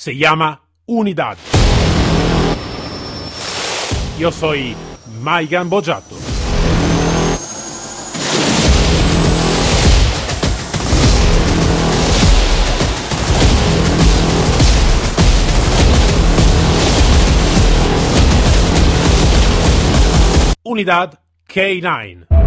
se 0.00 0.16
llama 0.16 0.62
unidad. 0.86 1.36
Yo 4.18 4.32
soy 4.32 4.74
Maigan 5.20 5.68
Bojato. 5.68 6.16
Unidad 20.62 21.18
K9. 21.46 22.39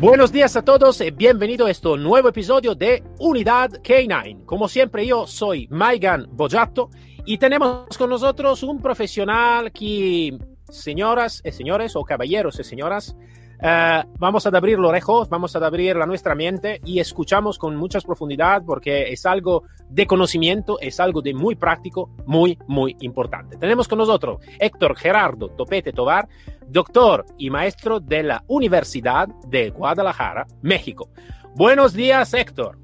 Buenos 0.00 0.32
días 0.32 0.56
a 0.56 0.62
todos 0.62 1.02
y 1.02 1.10
bienvenido 1.10 1.66
a 1.66 1.70
este 1.70 1.94
nuevo 1.98 2.30
episodio 2.30 2.74
de 2.74 3.04
Unidad 3.18 3.70
K9. 3.82 4.46
Como 4.46 4.66
siempre 4.66 5.06
yo 5.06 5.26
soy 5.26 5.68
Maigan 5.68 6.26
Bojato 6.32 6.88
y 7.26 7.36
tenemos 7.36 7.98
con 7.98 8.08
nosotros 8.08 8.62
un 8.62 8.80
profesional 8.80 9.70
que, 9.72 10.38
señoras 10.70 11.42
y 11.44 11.52
señores 11.52 11.96
o 11.96 12.02
caballeros 12.02 12.58
y 12.58 12.64
señoras, 12.64 13.14
Uh, 13.62 14.08
vamos 14.18 14.46
a 14.46 14.48
abrir 14.48 14.78
los 14.78 14.88
orejos, 14.88 15.28
vamos 15.28 15.54
a 15.54 15.58
abrir 15.58 15.94
la 15.94 16.06
nuestra 16.06 16.34
mente 16.34 16.80
y 16.82 16.98
escuchamos 16.98 17.58
con 17.58 17.76
mucha 17.76 18.00
profundidad 18.00 18.62
porque 18.64 19.12
es 19.12 19.26
algo 19.26 19.64
de 19.90 20.06
conocimiento, 20.06 20.78
es 20.80 20.98
algo 20.98 21.20
de 21.20 21.34
muy 21.34 21.56
práctico, 21.56 22.08
muy, 22.24 22.58
muy 22.66 22.96
importante. 23.00 23.58
Tenemos 23.58 23.86
con 23.86 23.98
nosotros 23.98 24.40
Héctor 24.58 24.96
Gerardo 24.96 25.50
Topete 25.50 25.92
Tovar, 25.92 26.26
doctor 26.68 27.26
y 27.36 27.50
maestro 27.50 28.00
de 28.00 28.22
la 28.22 28.44
Universidad 28.46 29.28
de 29.46 29.68
Guadalajara, 29.68 30.46
México. 30.62 31.10
Buenos 31.54 31.92
días, 31.92 32.32
Héctor. 32.32 32.78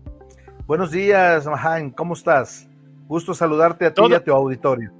Buenos 0.67 0.91
días, 0.91 1.47
Mahan, 1.47 1.91
¿cómo 1.91 2.13
estás? 2.13 2.69
Gusto 3.07 3.33
saludarte 3.33 3.87
a 3.87 3.95
ti 3.95 4.03
y 4.11 4.13
a 4.13 4.23
tu 4.23 4.33
auditorio. 4.33 4.96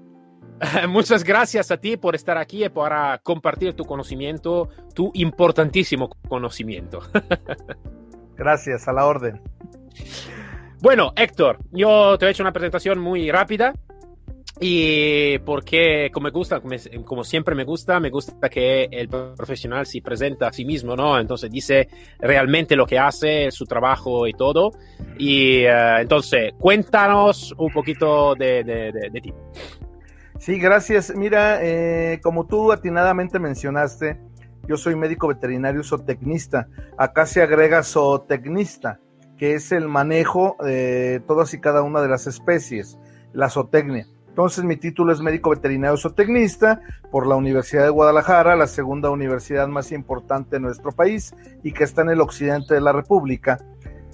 Muchas 0.89 1.25
gracias 1.25 1.71
a 1.71 1.77
ti 1.77 1.97
por 1.97 2.15
estar 2.15 2.39
aquí 2.39 2.65
y 2.65 2.69
para 2.69 3.19
compartir 3.19 3.75
tu 3.75 3.85
conocimiento, 3.85 4.69
tu 4.95 5.11
importantísimo 5.15 6.11
conocimiento. 6.29 7.01
gracias, 8.37 8.89
a 8.89 8.93
la 8.93 9.07
orden. 9.07 9.41
Bueno, 10.81 11.13
Héctor, 11.17 11.59
yo 11.73 12.17
te 12.19 12.27
he 12.27 12.31
hecho 12.31 12.43
una 12.43 12.53
presentación 12.53 12.99
muy 12.99 13.31
rápida 13.31 13.75
y 14.59 15.39
porque 15.41 16.11
como 16.13 16.25
me 16.25 16.31
gusta, 16.31 16.63
como, 17.05 17.25
siempre 17.25 17.55
me 17.55 17.65
gusta, 17.65 18.01
me 18.01 18.09
gusta 18.09 18.49
que 18.49 18.89
el 18.91 19.09
profesional 19.09 19.85
se 19.85 20.01
presenta 20.01 20.49
a 20.49 20.53
sí 20.53 20.65
mismo, 20.65 20.97
¿no? 20.97 21.19
Entonces 21.19 21.51
dice 21.51 21.89
realmente 22.19 22.77
lo 22.77 22.87
que 22.87 22.99
hace, 22.99 23.51
su 23.51 23.67
trabajo 23.67 24.27
y 24.27 24.33
todo. 24.33 24.71
Y 25.19 25.67
uh, 25.67 25.99
entonces, 26.01 26.55
cuéntanos 26.59 27.55
un 27.59 27.71
poquito 27.71 28.35
de, 28.35 28.65
de, 28.65 28.93
de, 28.93 29.11
de 29.11 29.21
ti. 29.21 29.35
Sí, 30.39 30.59
gracias. 30.59 31.15
Mira, 31.15 31.59
eh, 31.63 32.21
como 32.23 32.47
tú 32.47 32.73
atinadamente 32.73 33.39
mencionaste, 33.39 34.21
yo 34.69 34.77
soy 34.77 34.95
médico 34.97 35.29
veterinario 35.29 35.83
zootecnista. 35.83 36.69
Acá 36.99 37.27
se 37.27 37.43
agrega 37.43 37.83
zootecnista, 37.83 39.01
que 39.39 39.55
es 39.55 39.73
el 39.73 39.89
manejo 39.89 40.57
de 40.61 41.23
todas 41.27 41.55
y 41.55 41.61
cada 41.61 41.83
una 41.83 42.01
de 42.03 42.09
las 42.09 42.27
especies, 42.27 42.99
la 43.33 43.49
zootecnia. 43.49 44.07
Entonces, 44.29 44.65
mi 44.65 44.77
título 44.77 45.13
es 45.13 45.21
médico 45.21 45.51
veterinario 45.51 45.97
zootecnista 45.97 46.83
por 47.11 47.27
la 47.27 47.37
Universidad 47.37 47.85
de 47.85 47.91
Guadalajara, 47.91 48.55
la 48.55 48.67
segunda 48.67 49.09
universidad 49.09 49.67
más 49.67 49.93
importante 49.93 50.57
de 50.57 50.61
nuestro 50.61 50.93
país 50.93 51.35
y 51.63 51.73
que 51.73 51.85
está 51.85 52.03
en 52.03 52.11
el 52.11 52.21
occidente 52.21 52.75
de 52.75 52.83
la 52.83 52.93
República. 52.93 53.59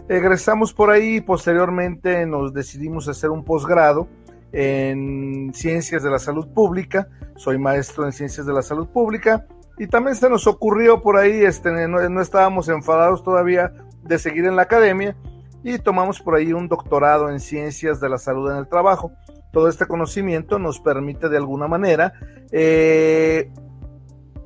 Egresamos 0.09 0.73
por 0.73 0.91
ahí 0.91 1.17
y 1.17 1.21
posteriormente 1.21 2.25
nos 2.27 2.53
decidimos 2.55 3.09
hacer 3.09 3.31
un 3.31 3.45
posgrado 3.45 4.07
en 4.53 5.53
Ciencias 5.55 6.03
de 6.03 6.11
la 6.11 6.19
Salud 6.19 6.49
Pública, 6.49 7.09
soy 7.37 7.59
maestro 7.59 8.05
en 8.05 8.13
Ciencias 8.13 8.47
de 8.47 8.53
la 8.53 8.63
Salud 8.63 8.89
Pública 8.89 9.47
y 9.79 9.87
también 9.87 10.15
se 10.15 10.29
nos 10.29 10.47
ocurrió 10.47 11.03
por 11.03 11.17
ahí, 11.17 11.43
este, 11.43 11.71
no, 11.89 12.09
no 12.09 12.21
estábamos 12.21 12.69
enfadados 12.69 13.23
todavía 13.23 13.73
de 14.03 14.19
seguir 14.19 14.45
en 14.45 14.57
la 14.57 14.63
academia 14.63 15.17
y 15.65 15.79
tomamos 15.79 16.21
por 16.21 16.35
ahí 16.35 16.53
un 16.53 16.69
doctorado 16.69 17.31
en 17.31 17.41
Ciencias 17.41 18.01
de 18.01 18.09
la 18.09 18.19
Salud 18.19 18.51
en 18.51 18.59
el 18.59 18.69
Trabajo. 18.69 19.13
Todo 19.53 19.69
este 19.69 19.87
conocimiento 19.87 20.59
nos 20.59 20.81
permite 20.81 21.29
de 21.29 21.37
alguna 21.37 21.69
manera 21.69 22.15
eh, 22.51 23.51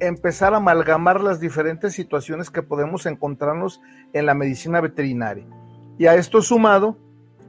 empezar 0.00 0.52
a 0.52 0.58
amalgamar 0.58 1.20
las 1.20 1.40
diferentes 1.40 1.94
situaciones 1.94 2.50
que 2.50 2.62
podemos 2.62 3.06
encontrarnos 3.06 3.80
en 4.12 4.26
la 4.26 4.34
medicina 4.34 4.80
veterinaria. 4.80 5.46
Y 5.98 6.06
a 6.06 6.14
esto 6.14 6.42
sumado, 6.42 6.98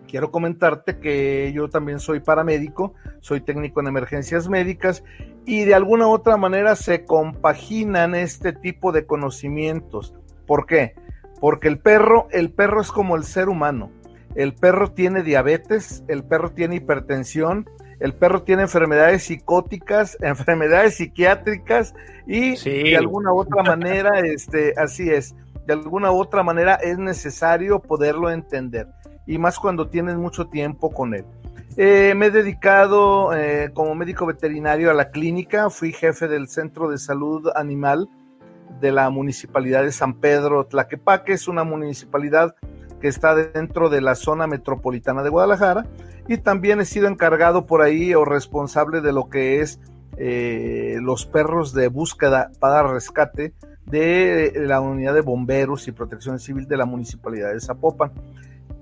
quiero 0.07 0.31
comentarte 0.31 0.97
que 0.99 1.51
yo 1.53 1.69
también 1.69 1.99
soy 1.99 2.19
paramédico, 2.19 2.93
soy 3.19 3.41
técnico 3.41 3.81
en 3.81 3.87
emergencias 3.87 4.49
médicas 4.49 5.03
y 5.45 5.65
de 5.65 5.75
alguna 5.75 6.07
u 6.07 6.11
otra 6.11 6.37
manera 6.37 6.75
se 6.75 7.05
compaginan 7.05 8.15
este 8.15 8.53
tipo 8.53 8.91
de 8.91 9.05
conocimientos. 9.05 10.15
¿Por 10.45 10.65
qué? 10.65 10.95
Porque 11.39 11.67
el 11.67 11.79
perro, 11.79 12.27
el 12.31 12.51
perro 12.51 12.81
es 12.81 12.91
como 12.91 13.15
el 13.15 13.23
ser 13.23 13.49
humano. 13.49 13.91
El 14.35 14.53
perro 14.53 14.91
tiene 14.91 15.23
diabetes, 15.23 16.03
el 16.07 16.23
perro 16.23 16.51
tiene 16.51 16.75
hipertensión, 16.75 17.69
el 17.99 18.13
perro 18.13 18.43
tiene 18.43 18.63
enfermedades 18.63 19.23
psicóticas, 19.23 20.17
enfermedades 20.21 20.95
psiquiátricas 20.95 21.93
y 22.25 22.55
de 22.55 22.97
alguna 22.97 23.33
u 23.33 23.39
otra 23.39 23.63
manera, 23.63 24.19
este, 24.19 24.73
así 24.77 25.09
es, 25.09 25.35
de 25.65 25.73
alguna 25.73 26.11
u 26.11 26.19
otra 26.19 26.43
manera 26.43 26.75
es 26.75 26.97
necesario 26.97 27.79
poderlo 27.79 28.31
entender 28.31 28.87
y 29.27 29.37
más 29.37 29.59
cuando 29.59 29.89
tienes 29.89 30.15
mucho 30.15 30.47
tiempo 30.47 30.89
con 30.91 31.13
él. 31.13 31.25
Eh, 31.75 32.13
me 32.15 32.27
he 32.27 32.31
dedicado 32.31 33.35
eh, 33.35 33.69
como 33.73 33.93
médico 33.93 34.25
veterinario 34.25 34.89
a 34.89 34.95
la 34.95 35.11
clínica, 35.11 35.69
fui 35.69 35.93
jefe 35.93 36.27
del 36.27 36.47
Centro 36.47 36.89
de 36.89 36.97
Salud 36.97 37.49
Animal 37.55 38.09
de 38.81 38.91
la 38.91 39.09
Municipalidad 39.11 39.83
de 39.83 39.91
San 39.91 40.15
Pedro 40.15 40.65
Tlaquepaque, 40.65 41.33
es 41.33 41.47
una 41.47 41.63
municipalidad 41.63 42.55
que 42.99 43.07
está 43.07 43.35
dentro 43.35 43.89
de 43.89 44.01
la 44.01 44.15
zona 44.15 44.47
metropolitana 44.47 45.21
de 45.21 45.29
Guadalajara 45.29 45.85
y 46.27 46.37
también 46.37 46.81
he 46.81 46.85
sido 46.85 47.07
encargado 47.07 47.67
por 47.67 47.83
ahí 47.83 48.13
o 48.15 48.25
responsable 48.25 49.01
de 49.01 49.13
lo 49.13 49.29
que 49.29 49.61
es 49.61 49.79
eh, 50.17 50.97
los 51.01 51.27
perros 51.27 51.73
de 51.73 51.89
búsqueda 51.89 52.49
para 52.59 52.91
rescate 52.91 53.53
de 53.85 54.51
la 54.65 54.81
unidad 54.81 55.13
de 55.13 55.21
bomberos 55.21 55.87
y 55.87 55.91
protección 55.91 56.39
civil 56.39 56.67
de 56.67 56.75
la 56.75 56.85
municipalidad 56.85 57.53
de 57.53 57.61
Zapopan. 57.61 58.11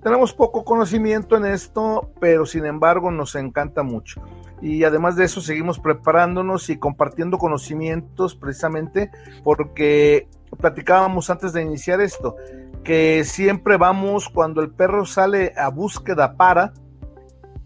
Tenemos 0.05 0.33
poco 0.33 0.63
conocimiento 0.63 1.35
en 1.35 1.47
esto, 1.47 2.11
pero 2.19 2.45
sin 2.45 2.67
embargo 2.67 3.09
nos 3.09 3.33
encanta 3.33 3.81
mucho. 3.81 4.21
Y 4.61 4.83
además 4.83 5.16
de 5.16 5.25
eso 5.25 5.41
seguimos 5.41 5.79
preparándonos 5.79 6.69
y 6.69 6.77
compartiendo 6.77 7.39
conocimientos 7.39 8.35
precisamente 8.35 9.09
porque 9.43 10.27
platicábamos 10.59 11.31
antes 11.31 11.53
de 11.53 11.63
iniciar 11.63 12.01
esto, 12.01 12.35
que 12.83 13.23
siempre 13.23 13.77
vamos 13.77 14.29
cuando 14.29 14.61
el 14.61 14.69
perro 14.69 15.07
sale 15.07 15.53
a 15.57 15.69
búsqueda 15.69 16.37
para, 16.37 16.73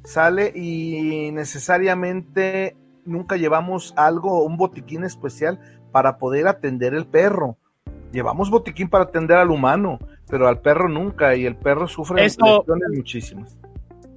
sale 0.06 0.54
y 0.56 1.32
necesariamente 1.34 2.78
nunca 3.04 3.36
llevamos 3.36 3.94
algo, 3.98 4.46
un 4.46 4.56
botiquín 4.56 5.04
especial 5.04 5.60
para 5.92 6.18
poder 6.18 6.48
atender 6.48 6.94
el 6.94 7.06
perro. 7.06 7.58
Llevamos 8.14 8.50
botiquín 8.50 8.90
para 8.90 9.04
atender 9.04 9.38
al 9.38 9.52
humano, 9.52 10.00
pero 10.30 10.48
al 10.48 10.60
perro 10.60 10.88
nunca 10.88 11.36
y 11.36 11.46
el 11.46 11.56
perro 11.56 11.88
sufre 11.88 12.26
Esto, 12.26 12.64
muchísimas. 12.96 13.58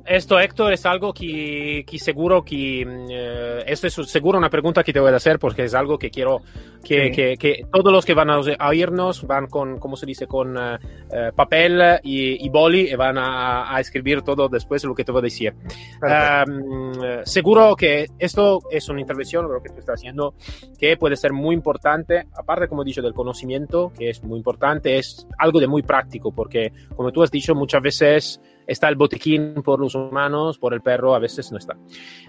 Esto, 0.05 0.41
Héctor, 0.41 0.73
es 0.73 0.85
algo 0.85 1.15
que, 1.15 1.85
que 1.87 1.99
seguro 1.99 2.45
que... 2.45 2.83
Eh, 3.11 3.65
esto 3.67 3.87
es 3.87 3.95
seguro 3.95 4.37
una 4.37 4.51
pregunta 4.51 4.83
que 4.83 4.93
te 4.93 4.99
voy 4.99 5.13
a 5.13 5.17
hacer 5.17 5.39
porque 5.39 5.65
es 5.65 5.75
algo 5.75 5.97
que 5.97 6.11
quiero 6.11 6.43
que, 6.83 7.07
sí. 7.07 7.11
que, 7.13 7.37
que 7.37 7.67
todos 7.71 7.93
los 7.93 8.05
que 8.05 8.15
van 8.15 8.31
a 8.31 8.41
oírnos 8.69 9.27
van 9.27 9.47
con, 9.47 9.79
¿cómo 9.79 9.97
se 9.97 10.07
dice?, 10.07 10.27
con 10.27 10.57
uh, 10.57 10.75
uh, 10.75 11.35
papel 11.35 12.01
y, 12.03 12.45
y, 12.45 12.49
boli 12.49 12.91
y 12.91 12.95
van 12.95 13.19
a, 13.19 13.75
a, 13.75 13.81
escribir 13.81 14.23
todo 14.23 14.49
después 14.49 14.85
lo 14.85 14.95
que 14.95 15.05
te 15.05 15.13
voy 15.13 15.21
a 15.21 15.23
decir. 15.23 15.55
Um, 16.03 16.93
seguro 17.25 17.77
que 17.77 18.07
esto 18.19 18.61
es 18.71 18.89
una 18.89 19.01
intervención, 19.01 19.51
lo 19.51 19.63
que 19.63 19.71
tú 19.71 19.79
estás 19.79 20.01
haciendo, 20.01 20.35
que 20.79 20.97
puede 20.97 21.17
ser 21.17 21.33
muy 21.33 21.55
importante, 21.55 22.27
aparte, 22.35 22.69
como 22.69 22.83
he 22.83 22.85
dicho, 22.85 23.03
del 23.03 23.15
conocimiento, 23.15 23.93
que 23.97 24.11
es 24.11 24.23
muy 24.23 24.39
importante, 24.39 24.99
es 24.99 25.27
algo 25.39 25.61
de 25.61 25.67
muy 25.67 25.83
práctico 25.83 26.33
porque, 26.33 26.73
como 26.95 27.13
tú 27.13 27.23
has 27.23 27.31
dicho, 27.31 27.55
muchas 27.55 27.83
veces 27.83 28.41
está 28.67 28.89
el 28.89 28.97
botiquín 28.97 29.55
por 29.63 29.81
los 29.81 29.95
humanos, 29.95 30.59
por 30.59 30.75
el 30.75 30.81
perro, 30.81 31.15
a 31.15 31.19
veces 31.19 31.51
no 31.53 31.59
está. 31.59 31.77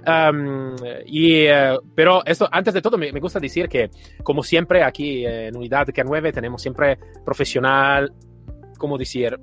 Um, 0.05 0.75
y, 1.05 1.47
uh, 1.47 1.79
pero 1.95 2.25
esto, 2.25 2.47
antes 2.51 2.73
de 2.73 2.81
todo, 2.81 2.97
me, 2.97 3.11
me, 3.11 3.19
gusta 3.19 3.39
decir 3.39 3.67
que, 3.67 3.89
como 4.23 4.42
siempre, 4.43 4.83
aquí 4.83 5.25
en 5.25 5.55
Unidad 5.55 5.87
K9 5.87 6.33
tenemos 6.33 6.61
siempre 6.61 6.97
profesional, 7.25 8.13
¿cómo 8.77 8.97
decir? 8.97 9.37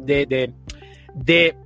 De, 0.00 0.26
de, 0.26 0.52
de 1.14 1.56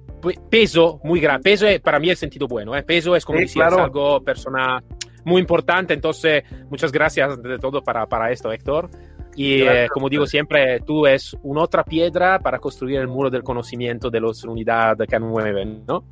peso 0.50 1.00
muy 1.04 1.20
grande. 1.20 1.42
Peso 1.42 1.66
es 1.66 1.80
para 1.80 1.98
mí 1.98 2.10
el 2.10 2.16
sentido 2.16 2.46
bueno, 2.46 2.76
¿eh? 2.76 2.82
peso 2.82 3.16
es 3.16 3.24
como 3.24 3.38
sí, 3.38 3.44
decir, 3.44 3.60
claro. 3.60 3.76
es 3.76 3.82
algo 3.82 4.22
personal 4.22 4.82
muy 5.24 5.40
importante. 5.40 5.94
Entonces, 5.94 6.44
muchas 6.70 6.92
gracias 6.92 7.40
de 7.42 7.58
todo 7.58 7.82
para, 7.82 8.06
para 8.06 8.30
esto, 8.30 8.52
Héctor. 8.52 8.90
Y 9.34 9.62
eh, 9.62 9.88
como 9.92 10.08
digo 10.08 10.26
siempre, 10.26 10.80
tú 10.80 11.06
es 11.06 11.36
una 11.42 11.62
otra 11.62 11.84
piedra 11.84 12.38
para 12.38 12.58
construir 12.58 13.00
el 13.00 13.08
muro 13.08 13.30
del 13.30 13.42
conocimiento 13.42 14.10
de 14.10 14.20
unidades 14.46 15.08
que 15.08 15.18
mueven, 15.18 15.84
¿no? 15.86 16.04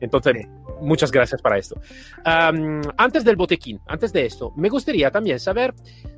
Entonces, 0.00 0.46
muchas 0.80 1.10
gracias 1.10 1.42
para 1.42 1.58
esto. 1.58 1.76
Um, 2.24 2.80
antes 2.96 3.24
del 3.24 3.36
botequín, 3.36 3.80
antes 3.86 4.12
de 4.12 4.26
esto, 4.26 4.52
me 4.56 4.68
gustaría 4.68 5.10
también 5.10 5.40
saber 5.40 5.74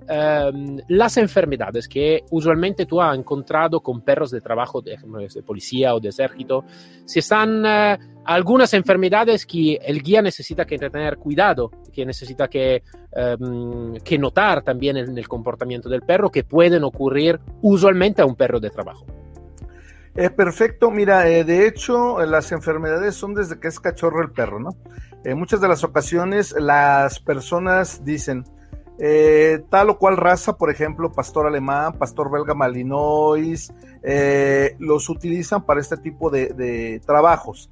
um, 0.09 0.79
las 0.89 1.17
enfermedades 1.17 1.89
que 1.89 2.25
usualmente 2.31 2.87
tú 2.87 3.01
has 3.01 3.17
encontrado 3.17 3.81
con 3.81 4.03
perros 4.03 4.31
de 4.31 4.41
trabajo 4.41 4.81
de, 4.83 4.99
de 5.35 5.43
policía 5.43 5.95
o 5.95 6.01
de 6.01 6.11
ejército. 6.11 6.65
Si 7.05 7.21
están 7.21 7.65
uh, 7.65 7.97
algunas 8.25 8.75
enfermedades 8.75 9.47
que 9.47 9.79
el 9.83 10.03
guía 10.03 10.23
necesita 10.23 10.65
que 10.67 10.79
tener 10.79 11.17
cuidado, 11.17 11.71
que 11.91 12.07
necesita 12.07 12.49
que, 12.49 12.83
um, 13.39 13.95
que 13.97 14.19
notar 14.19 14.63
también 14.63 14.97
en 14.97 15.17
el 15.17 15.29
comportamiento 15.29 15.89
del 15.89 16.03
perro, 16.03 16.31
que 16.31 16.45
pueden 16.45 16.85
ocurrir 16.85 17.41
usualmente 17.63 18.23
a 18.23 18.27
un 18.27 18.37
perro 18.37 18.61
de 18.61 18.71
trabajo. 18.71 19.07
Eh, 20.17 20.29
perfecto, 20.29 20.91
mira, 20.91 21.29
eh, 21.29 21.45
de 21.45 21.67
hecho 21.67 22.25
las 22.27 22.51
enfermedades 22.51 23.15
son 23.15 23.35
desde 23.35 23.61
que 23.61 23.69
es 23.69 23.79
cachorro 23.79 24.23
el 24.23 24.33
perro, 24.33 24.59
¿no? 24.59 24.71
En 25.25 25.39
muchas 25.39 25.61
de 25.61 25.69
las 25.69 25.85
ocasiones 25.85 26.53
las 26.59 27.21
personas 27.21 28.05
dicen, 28.05 28.45
eh, 28.99 29.63
tal 29.71 29.91
o 29.91 29.99
cual 29.99 30.17
raza, 30.17 30.57
por 30.57 30.71
ejemplo, 30.71 31.13
pastor 31.13 31.47
alemán, 31.47 31.97
pastor 31.97 32.31
belga 32.31 32.55
malinois, 32.55 33.73
los 34.79 35.09
utilizan 35.09 35.65
para 35.65 35.81
este 35.81 35.97
tipo 35.97 36.29
de, 36.29 37.01
trabajos. 37.07 37.71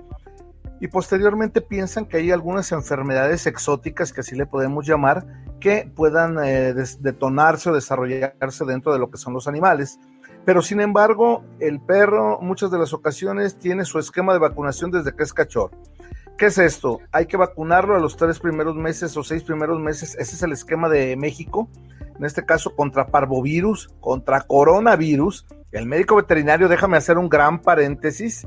Y 0.80 0.88
posteriormente 0.88 1.60
piensan 1.60 2.06
que 2.06 2.18
hay 2.18 2.30
algunas 2.30 2.70
enfermedades 2.72 3.46
exóticas, 3.46 4.12
que 4.12 4.20
así 4.20 4.36
le 4.36 4.46
podemos 4.46 4.86
llamar, 4.86 5.26
que 5.60 5.90
puedan 5.94 6.36
detonarse 7.00 7.70
o 7.70 7.74
desarrollarse 7.74 8.64
dentro 8.64 8.92
de 8.92 8.98
lo 8.98 9.10
que 9.10 9.18
son 9.18 9.34
los 9.34 9.48
animales. 9.48 9.98
Pero 10.44 10.62
sin 10.62 10.80
embargo, 10.80 11.44
el 11.60 11.80
perro 11.80 12.38
muchas 12.40 12.70
de 12.70 12.78
las 12.78 12.94
ocasiones 12.94 13.58
tiene 13.58 13.84
su 13.84 13.98
esquema 13.98 14.32
de 14.32 14.38
vacunación 14.38 14.90
desde 14.90 15.14
que 15.14 15.24
es 15.24 15.34
cachorro. 15.34 15.76
¿Qué 16.38 16.46
es 16.46 16.58
esto? 16.58 17.00
Hay 17.10 17.26
que 17.26 17.36
vacunarlo 17.36 17.96
a 17.96 17.98
los 17.98 18.16
tres 18.16 18.38
primeros 18.38 18.76
meses 18.76 19.16
o 19.16 19.24
seis 19.24 19.42
primeros 19.42 19.80
meses. 19.80 20.14
Ese 20.20 20.36
es 20.36 20.42
el 20.44 20.52
esquema 20.52 20.88
de 20.88 21.16
México. 21.16 21.68
En 22.16 22.24
este 22.24 22.46
caso, 22.46 22.76
contra 22.76 23.08
parvovirus, 23.08 23.90
contra 24.00 24.42
coronavirus. 24.42 25.46
El 25.72 25.86
médico 25.86 26.14
veterinario, 26.14 26.68
déjame 26.68 26.96
hacer 26.96 27.18
un 27.18 27.28
gran 27.28 27.60
paréntesis, 27.60 28.46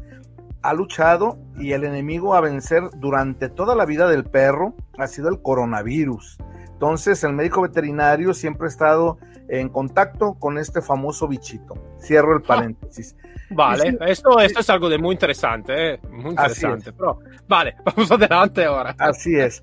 ha 0.61 0.73
luchado 0.73 1.37
y 1.57 1.73
el 1.73 1.83
enemigo 1.83 2.35
a 2.35 2.41
vencer 2.41 2.83
durante 2.95 3.49
toda 3.49 3.75
la 3.75 3.85
vida 3.85 4.07
del 4.07 4.23
perro 4.25 4.75
ha 4.97 5.07
sido 5.07 5.29
el 5.29 5.41
coronavirus. 5.41 6.37
Entonces, 6.71 7.23
el 7.23 7.33
médico 7.33 7.61
veterinario 7.61 8.33
siempre 8.33 8.65
ha 8.65 8.69
estado 8.69 9.17
en 9.47 9.69
contacto 9.69 10.33
con 10.35 10.57
este 10.57 10.81
famoso 10.81 11.27
bichito. 11.27 11.75
Cierro 11.99 12.33
el 12.33 12.41
ah, 12.43 12.47
paréntesis. 12.47 13.15
vale, 13.49 13.97
esto, 14.07 14.39
esto 14.39 14.61
es 14.61 14.69
algo 14.69 14.89
de 14.89 14.97
muy 14.97 15.13
interesante, 15.13 15.93
¿eh? 15.93 15.99
muy 16.09 16.31
interesante. 16.31 16.91
Pero, 16.93 17.19
vale, 17.47 17.75
vamos 17.85 18.09
adelante 18.11 18.65
ahora. 18.65 18.95
Así 18.97 19.35
es. 19.35 19.61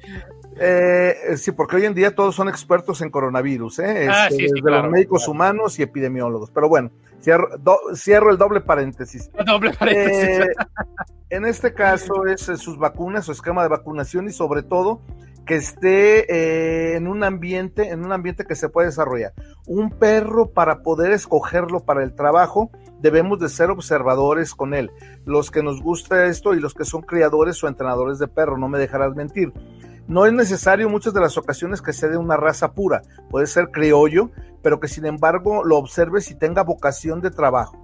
Eh, 0.60 1.36
sí, 1.36 1.52
porque 1.52 1.76
hoy 1.76 1.86
en 1.86 1.94
día 1.94 2.14
todos 2.14 2.34
son 2.34 2.48
expertos 2.48 3.00
en 3.00 3.10
coronavirus, 3.10 3.78
¿eh? 3.80 4.08
Ah, 4.10 4.28
este, 4.30 4.42
desde 4.42 4.70
los 4.70 4.90
médicos 4.90 5.26
humanos 5.28 5.78
y 5.78 5.82
epidemiólogos. 5.82 6.50
Pero 6.50 6.68
bueno, 6.68 6.90
cierro, 7.20 7.48
cierro 7.94 8.30
el 8.30 8.38
doble 8.38 8.60
paréntesis. 8.60 9.30
El 9.38 9.44
doble 9.46 9.72
paréntesis. 9.72 10.40
Eh, 10.40 10.46
en 11.30 11.44
este 11.44 11.74
caso 11.74 12.26
es 12.26 12.40
sus 12.40 12.78
vacunas, 12.78 13.26
su 13.26 13.32
esquema 13.32 13.62
de 13.62 13.68
vacunación 13.68 14.28
y 14.28 14.32
sobre 14.32 14.62
todo 14.62 15.02
que 15.48 15.56
esté 15.56 16.30
eh, 16.30 16.96
en 16.96 17.08
un 17.08 17.24
ambiente, 17.24 17.88
en 17.88 18.04
un 18.04 18.12
ambiente 18.12 18.44
que 18.44 18.54
se 18.54 18.68
puede 18.68 18.88
desarrollar. 18.88 19.32
Un 19.66 19.90
perro 19.90 20.50
para 20.50 20.82
poder 20.82 21.10
escogerlo 21.10 21.80
para 21.80 22.04
el 22.04 22.14
trabajo, 22.14 22.70
debemos 23.00 23.38
de 23.38 23.48
ser 23.48 23.70
observadores 23.70 24.54
con 24.54 24.74
él. 24.74 24.90
Los 25.24 25.50
que 25.50 25.62
nos 25.62 25.80
gusta 25.82 26.26
esto 26.26 26.52
y 26.52 26.60
los 26.60 26.74
que 26.74 26.84
son 26.84 27.00
criadores 27.00 27.64
o 27.64 27.68
entrenadores 27.68 28.18
de 28.18 28.28
perro, 28.28 28.58
no 28.58 28.68
me 28.68 28.78
dejarás 28.78 29.16
mentir. 29.16 29.52
No 30.08 30.24
es 30.24 30.32
necesario 30.32 30.88
muchas 30.88 31.12
de 31.12 31.20
las 31.20 31.36
ocasiones 31.36 31.82
que 31.82 31.92
sea 31.92 32.08
de 32.08 32.16
una 32.16 32.38
raza 32.38 32.72
pura, 32.72 33.02
puede 33.28 33.46
ser 33.46 33.70
criollo, 33.70 34.30
pero 34.62 34.80
que 34.80 34.88
sin 34.88 35.04
embargo 35.04 35.64
lo 35.64 35.76
observes 35.76 36.30
y 36.30 36.34
tenga 36.34 36.62
vocación 36.64 37.20
de 37.20 37.30
trabajo. 37.30 37.78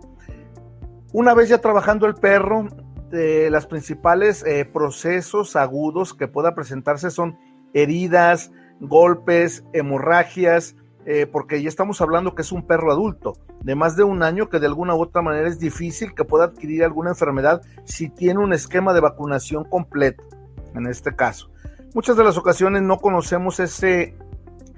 Una 1.12 1.34
vez 1.34 1.50
ya 1.50 1.58
trabajando 1.58 2.06
el 2.06 2.14
perro, 2.14 2.66
eh, 3.12 3.48
las 3.50 3.66
principales 3.66 4.42
eh, 4.46 4.64
procesos 4.64 5.54
agudos 5.54 6.14
que 6.14 6.26
pueda 6.26 6.54
presentarse 6.54 7.10
son 7.10 7.38
heridas, 7.74 8.50
golpes, 8.80 9.62
hemorragias, 9.74 10.76
eh, 11.04 11.26
porque 11.26 11.62
ya 11.62 11.68
estamos 11.68 12.00
hablando 12.00 12.34
que 12.34 12.40
es 12.40 12.52
un 12.52 12.66
perro 12.66 12.90
adulto 12.90 13.34
de 13.62 13.74
más 13.74 13.96
de 13.96 14.04
un 14.04 14.22
año 14.22 14.48
que 14.48 14.58
de 14.58 14.66
alguna 14.66 14.94
u 14.94 15.02
otra 15.02 15.20
manera 15.20 15.46
es 15.46 15.58
difícil 15.58 16.14
que 16.14 16.24
pueda 16.24 16.44
adquirir 16.44 16.84
alguna 16.84 17.10
enfermedad 17.10 17.60
si 17.84 18.08
tiene 18.08 18.40
un 18.40 18.54
esquema 18.54 18.94
de 18.94 19.00
vacunación 19.00 19.64
completo, 19.64 20.24
en 20.74 20.86
este 20.86 21.14
caso. 21.14 21.53
Muchas 21.94 22.16
de 22.16 22.24
las 22.24 22.36
ocasiones 22.36 22.82
no 22.82 22.98
conocemos 22.98 23.60
ese 23.60 24.16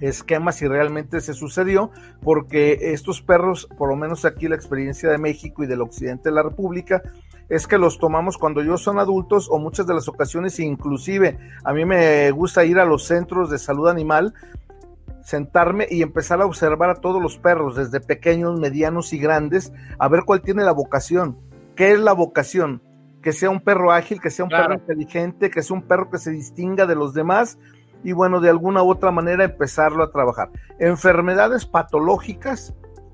esquema 0.03 0.53
si 0.53 0.69
realmente 0.69 1.23
se 1.23 1.33
sucedió, 1.33 1.91
porque 2.23 2.93
estos 2.93 3.23
perros, 3.23 3.69
por 3.79 3.89
lo 3.89 3.97
menos 3.97 4.27
aquí 4.27 4.49
la 4.49 4.55
experiencia 4.55 5.09
de 5.09 5.17
México 5.17 5.65
y 5.65 5.67
del 5.67 5.81
occidente 5.81 6.29
de 6.29 6.35
la 6.35 6.43
República, 6.43 7.01
es 7.49 7.67
que 7.67 7.79
los 7.79 7.99
tomamos 7.99 8.37
cuando 8.37 8.61
ellos 8.61 8.83
son 8.83 8.99
adultos 8.99 9.49
o 9.51 9.59
muchas 9.59 9.87
de 9.87 9.95
las 9.95 10.09
ocasiones 10.09 10.59
inclusive 10.61 11.39
a 11.65 11.73
mí 11.73 11.85
me 11.85 12.31
gusta 12.33 12.65
ir 12.65 12.79
a 12.81 12.85
los 12.85 13.07
centros 13.07 13.51
de 13.51 13.59
salud 13.59 13.89
animal 13.89 14.35
sentarme 15.23 15.87
y 15.89 16.03
empezar 16.03 16.43
a 16.43 16.47
observar 16.47 16.91
a 16.91 16.97
todos 16.97 17.23
los 17.23 17.39
perros, 17.39 17.77
desde 17.77 18.01
pequeños, 18.01 18.61
medianos 18.61 19.13
y 19.13 19.19
grandes, 19.19 19.73
a 19.99 20.09
ver 20.09 20.25
cuál 20.25 20.43
tiene 20.43 20.65
la 20.65 20.73
vocación. 20.73 21.39
¿Qué 21.75 21.93
es 21.93 21.99
la 21.99 22.13
vocación? 22.13 22.83
Que 23.27 23.33
sea 23.33 23.51
un 23.51 23.59
perro 23.59 23.91
ágil, 23.91 24.21
que 24.21 24.31
sea 24.31 24.45
un 24.45 24.53
perro 24.53 24.75
inteligente, 24.75 25.51
que 25.51 25.61
sea 25.61 25.75
un 25.75 25.83
perro 25.83 26.09
que 26.13 26.19
se 26.19 26.31
distinga 26.31 26.87
de 26.87 26.95
los 26.95 27.13
demás 27.13 27.59
y 28.05 28.13
bueno, 28.13 28.41
de 28.41 28.51
alguna 28.51 28.85
u 28.85 28.89
otra 28.89 29.11
manera 29.11 29.43
empezarlo 29.43 30.05
a 30.05 30.13
trabajar. 30.13 30.49
Enfermedades 30.79 31.67
patológicas, 31.67 32.73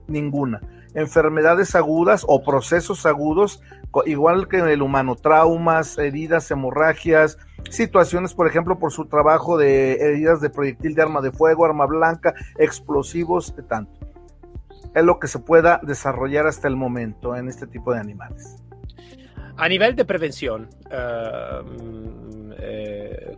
ninguna. 0.09 0.61
Enfermedades 0.93 1.75
agudas 1.75 2.27
o 2.29 2.43
procesos 2.43 3.07
agudos, 3.07 3.63
igual 4.05 4.49
que 4.49 4.59
en 4.59 4.69
el 4.69 4.83
humano, 4.83 5.17
traumas, 5.17 5.97
heridas, 5.97 6.51
hemorragias, 6.51 7.39
situaciones, 7.71 8.35
por 8.35 8.47
ejemplo, 8.47 8.79
por 8.79 8.93
su 8.93 9.07
trabajo 9.07 9.57
de 9.57 9.95
heridas 9.95 10.43
de 10.43 10.51
proyectil 10.51 10.95
de 10.95 11.01
arma 11.01 11.23
de 11.23 11.33
fuego, 11.33 11.65
arma 11.65 11.87
blanca, 11.87 12.35
explosivos, 12.59 13.57
de 13.57 13.63
tanto. 13.63 13.99
Es 14.95 15.05
lo 15.05 15.19
que 15.19 15.27
se 15.27 15.39
pueda 15.39 15.81
desarrollar 15.83 16.47
hasta 16.47 16.69
el 16.69 16.77
momento 16.77 17.35
en 17.35 17.49
este 17.49 17.67
tipo 17.67 17.95
de 17.95 18.01
animales. 18.01 18.63
A 19.63 19.69
nivel 19.69 19.95
de 19.95 20.05
prevención, 20.05 20.69
uh, 20.87 22.53
eh, 22.59 23.37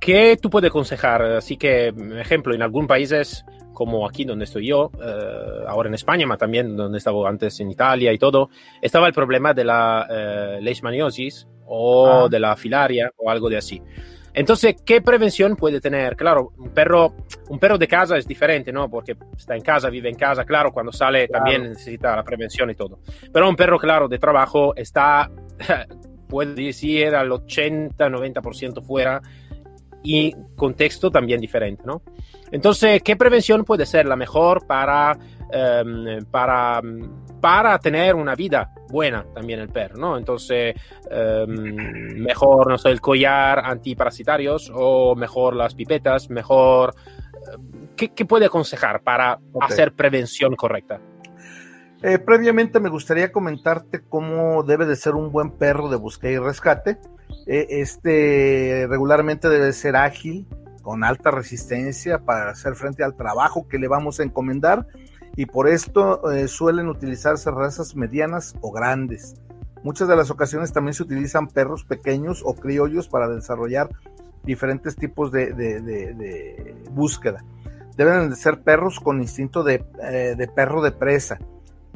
¿qué 0.00 0.36
tú 0.42 0.50
puedes 0.50 0.68
aconsejar? 0.68 1.22
Así 1.22 1.56
que, 1.56 1.94
ejemplo, 2.18 2.56
en 2.56 2.62
algunos 2.62 2.88
países 2.88 3.44
como 3.72 4.04
aquí 4.04 4.24
donde 4.24 4.46
estoy 4.46 4.66
yo, 4.66 4.90
eh, 5.00 5.64
ahora 5.68 5.88
en 5.88 5.94
España, 5.94 6.26
pero 6.26 6.38
también 6.38 6.76
donde 6.76 6.98
estaba 6.98 7.28
antes 7.28 7.60
en 7.60 7.70
Italia 7.70 8.12
y 8.12 8.18
todo, 8.18 8.50
estaba 8.82 9.06
el 9.06 9.12
problema 9.12 9.54
de 9.54 9.64
la 9.64 10.08
eh, 10.10 10.58
leishmaniosis 10.60 11.46
o 11.66 12.24
ah. 12.24 12.28
de 12.28 12.40
la 12.40 12.56
filaria 12.56 13.12
o 13.16 13.30
algo 13.30 13.48
de 13.48 13.58
así. 13.58 13.80
Entonces, 14.34 14.74
¿qué 14.84 15.00
prevención 15.00 15.54
puede 15.54 15.80
tener? 15.80 16.16
Claro, 16.16 16.52
un 16.58 16.70
perro, 16.70 17.14
un 17.48 17.60
perro 17.60 17.78
de 17.78 17.86
casa 17.86 18.16
es 18.16 18.26
diferente, 18.26 18.72
¿no? 18.72 18.90
Porque 18.90 19.16
está 19.36 19.54
en 19.54 19.62
casa, 19.62 19.88
vive 19.88 20.08
en 20.08 20.16
casa, 20.16 20.44
claro, 20.44 20.72
cuando 20.72 20.90
sale 20.90 21.28
también 21.28 21.62
necesita 21.62 22.16
la 22.16 22.24
prevención 22.24 22.68
y 22.68 22.74
todo. 22.74 22.98
Pero 23.32 23.48
un 23.48 23.54
perro, 23.54 23.78
claro, 23.78 24.08
de 24.08 24.18
trabajo 24.18 24.74
está, 24.74 25.30
puede 26.28 26.54
decir, 26.54 27.14
al 27.14 27.30
80-90% 27.30 28.82
fuera 28.82 29.22
y 30.02 30.34
contexto 30.54 31.10
también 31.10 31.40
diferente, 31.40 31.82
¿no? 31.86 32.02
Entonces, 32.50 33.02
¿qué 33.02 33.16
prevención 33.16 33.64
puede 33.64 33.86
ser 33.86 34.06
la 34.06 34.16
mejor 34.16 34.66
para, 34.66 35.16
um, 35.82 36.24
para, 36.30 36.80
para 37.40 37.78
tener 37.78 38.14
una 38.14 38.34
vida 38.34 38.72
buena 38.88 39.24
también 39.34 39.60
el 39.60 39.70
perro, 39.70 39.96
¿no? 39.96 40.18
Entonces, 40.18 40.74
um, 41.10 41.50
mejor, 42.22 42.68
no 42.68 42.78
sé, 42.78 42.90
el 42.90 43.00
collar 43.00 43.60
antiparasitarios 43.64 44.70
o 44.74 45.16
mejor 45.16 45.56
las 45.56 45.74
pipetas, 45.74 46.30
mejor... 46.30 46.94
¿Qué, 47.96 48.08
qué 48.12 48.24
puede 48.24 48.46
aconsejar 48.46 49.02
para 49.02 49.38
hacer 49.60 49.92
prevención 49.92 50.56
correcta? 50.56 50.98
Eh, 52.06 52.18
previamente 52.18 52.80
me 52.80 52.90
gustaría 52.90 53.32
comentarte 53.32 54.02
cómo 54.06 54.62
debe 54.62 54.84
de 54.84 54.94
ser 54.94 55.14
un 55.14 55.32
buen 55.32 55.50
perro 55.50 55.88
de 55.88 55.96
búsqueda 55.96 56.32
y 56.32 56.38
rescate. 56.38 56.98
Eh, 57.46 57.66
este 57.70 58.86
regularmente 58.90 59.48
debe 59.48 59.72
ser 59.72 59.96
ágil, 59.96 60.46
con 60.82 61.02
alta 61.02 61.30
resistencia 61.30 62.18
para 62.18 62.50
hacer 62.50 62.74
frente 62.74 63.04
al 63.04 63.16
trabajo 63.16 63.68
que 63.68 63.78
le 63.78 63.88
vamos 63.88 64.20
a 64.20 64.22
encomendar 64.22 64.86
y 65.34 65.46
por 65.46 65.66
esto 65.66 66.30
eh, 66.30 66.46
suelen 66.46 66.88
utilizarse 66.88 67.50
razas 67.50 67.96
medianas 67.96 68.54
o 68.60 68.70
grandes. 68.70 69.36
Muchas 69.82 70.06
de 70.06 70.14
las 70.14 70.30
ocasiones 70.30 70.74
también 70.74 70.92
se 70.92 71.04
utilizan 71.04 71.48
perros 71.48 71.84
pequeños 71.84 72.42
o 72.44 72.54
criollos 72.54 73.08
para 73.08 73.28
desarrollar 73.28 73.88
diferentes 74.42 74.94
tipos 74.94 75.32
de, 75.32 76.74
búsqueda. 76.90 77.42
deben 77.96 78.28
de 78.28 78.36
ser 78.36 78.60
perros 78.60 79.00
con 79.00 79.22
instinto 79.22 79.64
de 79.64 79.78
perro 80.54 80.82
de 80.82 80.92
presa 80.92 81.38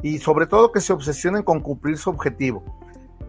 y 0.01 0.19
sobre 0.19 0.47
todo 0.47 0.71
que 0.71 0.81
se 0.81 0.93
obsesionen 0.93 1.43
con 1.43 1.59
cumplir 1.59 1.97
su 1.97 2.09
objetivo 2.09 2.63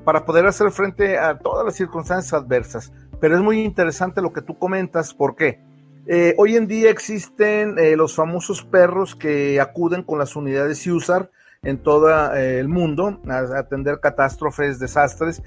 para 0.05 0.25
poder 0.25 0.47
hacer 0.47 0.71
frente 0.71 1.19
a 1.19 1.39
todas 1.39 1.65
las 1.65 1.75
circunstancias 1.75 2.33
adversas. 2.33 2.93
Pero 3.21 3.37
es 3.37 3.43
muy 3.43 3.63
interesante 3.63 4.23
lo 4.23 4.33
que 4.33 4.43
tú 4.43 4.59
comentas, 4.59 5.13
¿por 5.13 5.37
qué? 5.37 5.61
Eh, 6.07 6.35
hoy 6.39 6.57
en 6.57 6.67
día 6.67 6.91
existen 6.91 7.79
eh, 7.79 7.95
los 7.95 8.15
famosos 8.15 8.65
perros 8.65 9.15
que 9.15 9.61
acuden 9.61 10.03
con 10.03 10.19
las 10.19 10.35
unidades 10.35 10.87
USAR 10.87 11.31
en 11.63 11.79
todo 11.79 12.35
eh, 12.35 12.59
el 12.59 12.69
mundo 12.69 13.21
a, 13.29 13.59
atender 13.59 14.01
catástrofes, 14.01 14.79
desastres. 14.79 15.43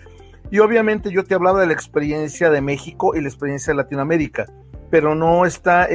Y 0.51 0.59
obviamente 0.59 1.11
yo 1.11 1.23
te 1.23 1.33
hablaba 1.33 1.59
de 1.59 1.67
la 1.67 1.73
experiencia 1.73 2.49
de 2.51 2.61
México 2.61 3.15
y 3.15 3.21
la 3.21 3.27
experiencia 3.27 3.73
de 3.73 3.77
Latinoamérica, 3.77 4.45
pero 4.91 5.15
no 5.15 5.45
está, 5.45 5.89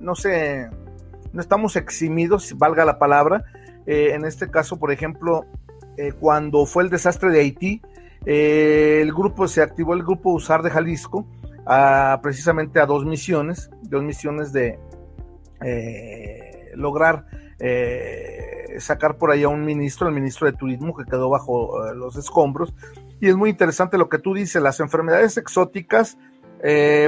no 0.00 0.14
sé, 0.16 0.68
no 1.32 1.40
estamos 1.40 1.76
eximidos, 1.76 2.58
valga 2.58 2.84
la 2.84 2.98
palabra. 2.98 3.44
En 3.86 4.24
este 4.24 4.50
caso, 4.50 4.78
por 4.78 4.92
ejemplo, 4.92 5.46
cuando 6.18 6.66
fue 6.66 6.84
el 6.84 6.90
desastre 6.90 7.30
de 7.30 7.40
Haití, 7.40 7.82
el 8.24 9.12
grupo 9.12 9.48
se 9.48 9.62
activó 9.62 9.94
el 9.94 10.02
grupo 10.02 10.32
USAR 10.32 10.62
de 10.62 10.70
Jalisco 10.70 11.26
precisamente 12.22 12.80
a 12.80 12.86
dos 12.86 13.04
misiones, 13.04 13.70
dos 13.82 14.02
misiones 14.02 14.52
de 14.52 14.78
eh, 15.62 16.70
lograr 16.74 17.26
eh, 17.58 18.76
sacar 18.78 19.18
por 19.18 19.30
ahí 19.30 19.42
a 19.42 19.48
un 19.48 19.64
ministro, 19.64 20.08
el 20.08 20.14
ministro 20.14 20.46
de 20.46 20.56
Turismo, 20.56 20.96
que 20.96 21.04
quedó 21.04 21.28
bajo 21.28 21.86
eh, 21.86 21.94
los 21.94 22.16
escombros. 22.16 22.74
Y 23.20 23.28
es 23.28 23.36
muy 23.36 23.50
interesante 23.50 23.98
lo 23.98 24.08
que 24.08 24.18
tú 24.18 24.34
dices, 24.34 24.62
las 24.62 24.80
enfermedades 24.80 25.36
exóticas 25.36 26.16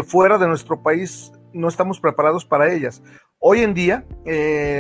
fuera 0.07 0.39
de 0.39 0.47
nuestro 0.47 0.83
país 0.83 1.31
no 1.53 1.69
estamos 1.69 2.01
preparados 2.01 2.47
para 2.47 2.73
ellas. 2.73 3.03
Hoy 3.45 3.61
en 3.61 3.75
día, 3.75 4.05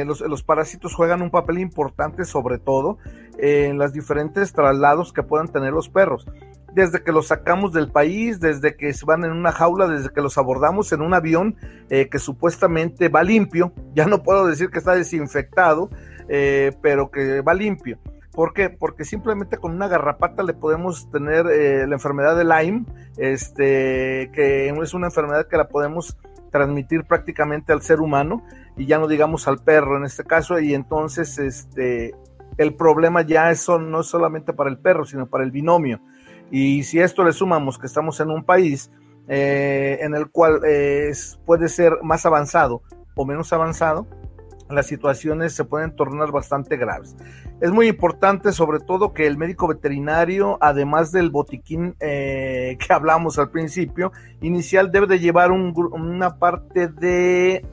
los, 0.06 0.20
los, 0.20 0.42
parásitos 0.44 0.94
juegan 0.94 1.20
un 1.20 1.30
papel 1.30 1.58
importante, 1.58 2.24
sobre 2.24 2.58
todo 2.58 2.98
en 3.38 3.76
los 3.76 3.92
diferentes 3.92 4.52
traslados 4.52 5.12
que 5.12 5.24
puedan 5.24 5.48
tener 5.48 5.72
los 5.72 5.88
perros 5.88 6.26
desde 6.74 7.02
que 7.02 7.12
los 7.12 7.28
sacamos 7.28 7.72
del 7.72 7.90
país, 7.90 8.40
desde 8.40 8.76
que 8.76 8.92
se 8.92 9.04
van 9.04 9.24
en 9.24 9.32
una 9.32 9.52
jaula, 9.52 9.86
desde 9.86 10.10
que 10.10 10.20
los 10.20 10.38
abordamos 10.38 10.92
en 10.92 11.02
un 11.02 11.14
avión 11.14 11.56
eh, 11.90 12.08
que 12.08 12.18
supuestamente 12.18 13.08
va 13.08 13.22
limpio, 13.22 13.72
ya 13.94 14.06
no 14.06 14.22
puedo 14.22 14.46
decir 14.46 14.70
que 14.70 14.78
está 14.78 14.94
desinfectado, 14.94 15.90
eh, 16.28 16.72
pero 16.80 17.10
que 17.10 17.40
va 17.42 17.54
limpio. 17.54 17.98
¿Por 18.32 18.54
qué? 18.54 18.70
Porque 18.70 19.04
simplemente 19.04 19.58
con 19.58 19.72
una 19.72 19.88
garrapata 19.88 20.42
le 20.42 20.54
podemos 20.54 21.10
tener 21.10 21.46
eh, 21.48 21.86
la 21.86 21.94
enfermedad 21.96 22.34
de 22.34 22.44
Lyme, 22.44 22.86
este, 23.18 24.30
que 24.32 24.70
es 24.70 24.94
una 24.94 25.08
enfermedad 25.08 25.46
que 25.48 25.58
la 25.58 25.68
podemos 25.68 26.16
transmitir 26.52 27.04
prácticamente 27.04 27.72
al 27.72 27.82
ser 27.82 28.00
humano 28.00 28.44
y 28.76 28.86
ya 28.86 28.98
no 28.98 29.08
digamos 29.08 29.48
al 29.48 29.58
perro 29.58 29.96
en 29.96 30.04
este 30.04 30.22
caso 30.22 30.60
y 30.60 30.74
entonces 30.74 31.38
este 31.38 32.14
el 32.58 32.74
problema 32.74 33.22
ya 33.22 33.50
es, 33.50 33.66
no 33.68 34.00
es 34.00 34.06
solamente 34.06 34.52
para 34.52 34.70
el 34.70 34.78
perro 34.78 35.04
sino 35.04 35.26
para 35.26 35.42
el 35.42 35.50
binomio. 35.50 36.00
Y 36.50 36.82
si 36.84 37.00
esto 37.00 37.24
le 37.24 37.32
sumamos 37.32 37.78
que 37.78 37.86
estamos 37.86 38.20
en 38.20 38.30
un 38.30 38.44
país 38.44 38.92
eh, 39.26 39.98
en 40.02 40.14
el 40.14 40.30
cual 40.30 40.60
eh, 40.66 41.12
puede 41.46 41.68
ser 41.68 41.94
más 42.02 42.26
avanzado 42.26 42.82
o 43.14 43.24
menos 43.24 43.52
avanzado, 43.52 44.06
las 44.68 44.86
situaciones 44.86 45.52
se 45.54 45.64
pueden 45.64 45.94
tornar 45.94 46.30
bastante 46.32 46.76
graves. 46.76 47.16
Es 47.60 47.70
muy 47.70 47.88
importante 47.88 48.52
sobre 48.52 48.80
todo 48.80 49.12
que 49.12 49.26
el 49.26 49.36
médico 49.36 49.68
veterinario, 49.68 50.58
además 50.60 51.12
del 51.12 51.30
botiquín 51.30 51.94
eh, 52.00 52.76
que 52.86 52.92
hablamos 52.92 53.38
al 53.38 53.50
principio, 53.50 54.12
inicial 54.40 54.90
debe 54.90 55.06
de 55.06 55.18
llevar 55.18 55.50
una 55.52 56.38
parte 56.38 56.88
de 56.88 57.64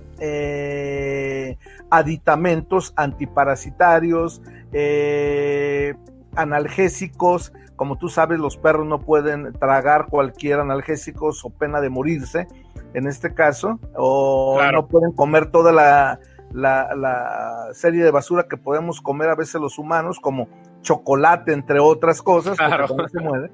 aditamentos 1.89 2.93
antiparasitarios, 2.97 4.41
analgésicos, 6.35 7.53
como 7.79 7.97
tú 7.97 8.09
sabes, 8.09 8.39
los 8.39 8.57
perros 8.57 8.85
no 8.85 8.99
pueden 8.99 9.53
tragar 9.53 10.07
cualquier 10.07 10.59
analgésico 10.59 11.31
o 11.43 11.49
pena 11.49 11.79
de 11.79 11.89
morirse, 11.89 12.45
en 12.93 13.07
este 13.07 13.33
caso, 13.33 13.79
o 13.95 14.59
no 14.73 14.87
pueden 14.87 15.13
comer 15.13 15.49
toda 15.49 15.71
la, 15.71 16.19
serie 17.73 18.03
de 18.03 18.11
basura 18.11 18.47
que 18.47 18.57
podemos 18.57 19.01
comer 19.01 19.29
a 19.29 19.35
veces 19.35 19.61
los 19.61 19.77
humanos, 19.77 20.19
como 20.19 20.47
chocolate, 20.81 21.53
entre 21.53 21.79
otras 21.79 22.21
cosas, 22.21 22.57
se. 22.87 23.51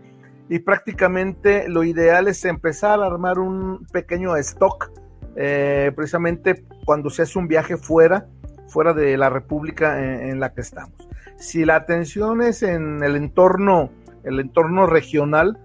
Y 0.48 0.60
prácticamente 0.60 1.68
lo 1.68 1.84
ideal 1.84 2.28
es 2.28 2.46
empezar 2.46 3.02
a 3.02 3.08
armar 3.08 3.40
un 3.40 3.86
pequeño 3.92 4.36
stock, 4.38 4.92
eh, 5.36 5.92
precisamente 5.96 6.64
cuando 6.86 7.10
se 7.10 7.24
hace 7.24 7.40
un 7.40 7.48
viaje 7.48 7.78
fuera, 7.78 8.28
fuera 8.68 8.94
de 8.94 9.18
la 9.18 9.30
república 9.30 10.00
en 10.00 10.40
la 10.40 10.54
que 10.54 10.62
estamos. 10.62 11.10
Si 11.38 11.66
la 11.66 11.76
atención 11.76 12.42
es 12.42 12.64
en 12.64 13.04
el 13.04 13.16
entorno 13.16 13.90
el 14.26 14.40
entorno 14.40 14.88
regional, 14.88 15.58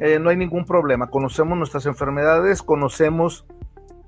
eh, 0.00 0.18
no 0.18 0.30
hay 0.30 0.36
ningún 0.36 0.64
problema. 0.64 1.08
Conocemos 1.08 1.56
nuestras 1.56 1.86
enfermedades, 1.86 2.62
conocemos 2.62 3.46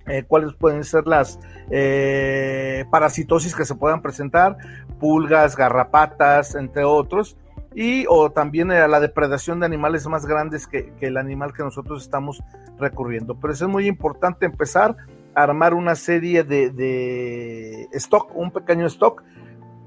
eh, 0.07 0.25
cuáles 0.27 0.55
pueden 0.55 0.85
ser 0.85 1.07
las 1.07 1.39
eh, 1.71 2.85
parasitosis 2.91 3.55
que 3.55 3.65
se 3.65 3.75
puedan 3.75 4.03
presentar, 4.03 4.57
pulgas, 4.99 5.57
garrapatas, 5.57 6.55
entre 6.55 6.85
otros, 6.85 7.37
y 7.75 8.05
o 8.09 8.31
también 8.31 8.69
la 8.69 9.01
depredación 9.01 9.61
de 9.61 9.67
animales 9.67 10.07
más 10.09 10.27
grandes 10.27 10.67
que, 10.67 10.93
el 11.01 11.17
animal 11.17 11.53
que 11.53 11.63
nosotros 11.63 12.03
estamos 12.03 12.43
recurriendo. 12.79 13.39
Pero 13.39 13.53
eso 13.53 13.67
es 13.67 13.71
muy 13.71 13.87
importante 13.87 14.47
empezar 14.47 14.97
a 15.35 15.43
armar 15.43 15.75
una 15.75 15.95
serie 15.95 16.43
de, 16.43 17.89
stock, 17.93 18.35
un 18.35 18.51
pequeño 18.51 18.87
stock, 18.87 19.23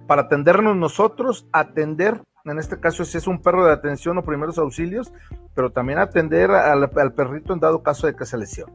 para 0.07 0.23
atendernos 0.23 0.75
nosotros, 0.75 1.47
atender 1.51 2.21
en 2.45 2.59
este 2.59 2.77
caso 2.77 3.05
si 3.05 3.17
es 3.17 3.27
un 3.27 3.41
perro 3.41 3.65
de 3.65 3.71
atención 3.71 4.17
o 4.17 4.23
primeros 4.23 4.57
auxilios, 4.57 5.13
pero 5.55 5.71
también 5.71 5.99
atender 5.99 6.51
al, 6.51 6.89
perrito 7.13 7.53
en 7.53 7.59
dado 7.59 7.83
caso 7.83 8.07
de 8.07 8.15
que 8.15 8.25
se 8.25 8.37
lesione. 8.37 8.73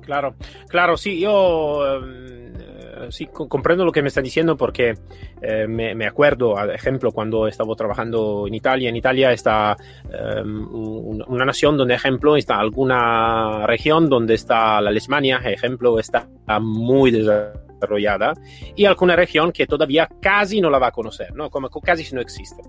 Claro, 0.00 0.34
claro, 0.68 0.96
sí, 0.96 1.20
yo 1.20 1.96
em, 1.96 2.52
eh, 2.54 3.08
sí 3.10 3.26
comprendo 3.26 3.84
lo 3.84 3.92
que 3.92 4.02
me 4.02 4.08
está 4.08 4.20
diciendo 4.20 4.56
porque 4.56 4.94
eh, 5.42 5.66
me, 5.66 6.06
acuerdo, 6.06 6.54
por 6.54 6.70
ejemplo, 6.70 7.12
cuando 7.12 7.46
estaba 7.46 7.74
trabajando 7.74 8.44
en 8.46 8.54
Italia. 8.54 8.88
En 8.88 8.96
Italia 8.96 9.32
está 9.32 9.76
em, 10.12 10.68
una 10.72 11.44
nación 11.44 11.76
donde, 11.76 11.94
ejemplo, 11.94 12.36
está 12.36 12.58
alguna 12.58 13.66
región 13.66 14.08
donde 14.08 14.34
está 14.34 14.80
la 14.80 14.90
Alemania, 14.90 15.40
ejemplo, 15.44 15.98
está 15.98 16.28
muy 16.60 17.10
desarrollada 17.10 17.70
desarrollada 17.80 18.34
y 18.76 18.84
alguna 18.84 19.16
región 19.16 19.52
que 19.52 19.66
todavía 19.66 20.08
casi 20.20 20.60
no 20.60 20.70
la 20.70 20.78
va 20.78 20.88
a 20.88 20.92
conocer, 20.92 21.34
¿no? 21.34 21.50
Como 21.50 21.68
casi 21.70 22.14
no 22.14 22.20
existe. 22.20 22.62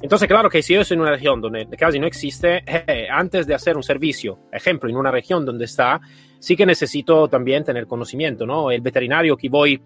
Entonces, 0.00 0.28
claro 0.28 0.48
que 0.48 0.62
si 0.62 0.74
yo 0.74 0.80
estoy 0.80 0.96
en 0.96 1.02
una 1.02 1.10
región 1.10 1.40
donde 1.40 1.66
casi 1.76 1.98
no 1.98 2.06
existe, 2.06 2.62
eh, 2.66 3.08
antes 3.10 3.46
de 3.46 3.54
hacer 3.54 3.76
un 3.76 3.82
servicio, 3.82 4.40
ejemplo, 4.52 4.88
en 4.88 4.96
una 4.96 5.10
región 5.10 5.44
donde 5.44 5.64
está, 5.64 6.00
sí 6.42 6.56
que 6.56 6.66
necesito 6.66 7.28
también 7.28 7.62
tener 7.62 7.86
conocimiento, 7.86 8.44
¿no? 8.44 8.72
El 8.72 8.80
veterinario 8.80 9.36
que 9.36 9.48
voy, 9.48 9.80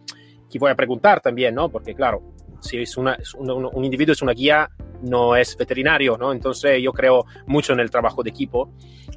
que 0.51 0.59
voy 0.59 0.71
a 0.71 0.75
preguntar 0.75 1.21
también, 1.21 1.55
¿no? 1.55 1.69
Porque, 1.69 1.95
claro, 1.95 2.23
si 2.61 2.79
es 2.79 2.97
una, 2.97 3.19
un, 3.37 3.69
un, 3.71 3.85
individuo 3.85 4.15
es 4.15 4.23
una 4.23 4.33
guía, 4.33 4.71
no 5.03 5.37
es 5.37 5.57
veterinario, 5.57 6.17
¿no? 6.17 6.33
Entonces 6.33 6.83
yo 6.83 6.93
creo 6.93 7.25
mucho 7.47 7.73
en 7.73 7.81
el 7.81 7.91
trabajo 7.91 8.23
de 8.23 8.31
equipo 8.31 8.73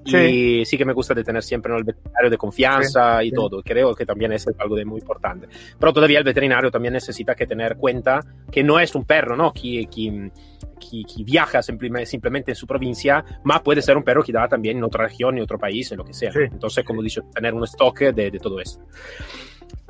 y 0.06 0.66
sí 0.66 0.78
que 0.78 0.86
me 0.86 0.94
gusta 0.94 1.14
de 1.14 1.24
tener 1.24 1.44
siempre 1.44 1.76
el 1.76 1.84
veterinario 1.84 2.30
de 2.30 2.38
confianza 2.38 3.24
y 3.24 3.32
todo. 3.32 3.62
Creo 3.64 3.94
que 3.94 4.06
también 4.06 4.32
es 4.32 4.46
algo 4.58 4.76
de 4.76 4.86
muy 4.86 5.00
importante. 5.00 5.48
Pero 5.80 5.94
todavía 5.94 6.20
el 6.20 6.24
veterinario 6.24 6.72
también 6.72 6.94
necesita 6.94 7.36
que 7.36 7.46
tener 7.46 7.76
cuenta 7.76 8.22
que 8.52 8.64
no 8.64 8.80
es 8.80 8.96
un 8.96 9.06
perro, 9.06 9.36
¿no? 9.36 9.54
Que, 9.54 9.88
que, 9.88 10.32
que, 10.80 11.24
viaja 11.24 11.62
simplemente 11.62 12.52
en 12.52 12.56
su 12.56 12.66
provincia, 12.66 13.24
más 13.44 13.62
puede 13.62 13.82
ser 13.82 13.98
un 13.98 14.04
perro 14.04 14.24
que 14.24 14.32
da 14.32 14.48
también 14.48 14.78
en 14.78 14.84
otra 14.84 15.06
región, 15.06 15.38
en 15.38 15.44
otro 15.44 15.60
país, 15.60 15.92
en 15.92 15.98
lo 15.98 16.06
que 16.06 16.14
sea. 16.14 16.32
Entonces, 16.36 16.84
como 16.84 17.02
dicho, 17.02 17.22
tener 17.34 17.54
un 17.54 17.64
stock 17.66 18.00
de, 18.00 18.32
de 18.32 18.40
todo 18.40 18.60
esto. 18.60 18.84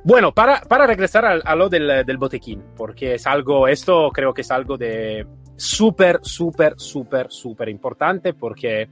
Bueno, 0.03 0.33
para, 0.33 0.61
para 0.61 0.87
regresar 0.87 1.25
a, 1.25 1.55
lo 1.55 1.69
del, 1.69 2.05
del, 2.05 2.17
botequín, 2.17 2.63
porque 2.75 3.15
es 3.15 3.27
algo, 3.27 3.67
esto 3.67 4.09
creo 4.13 4.33
que 4.33 4.41
es 4.41 4.51
algo 4.51 4.77
de 4.77 5.27
súper, 5.59 6.19
súper, 6.23 6.73
súper, 6.77 7.27
súper 7.29 7.69
importante, 7.69 8.33
porque 8.33 8.87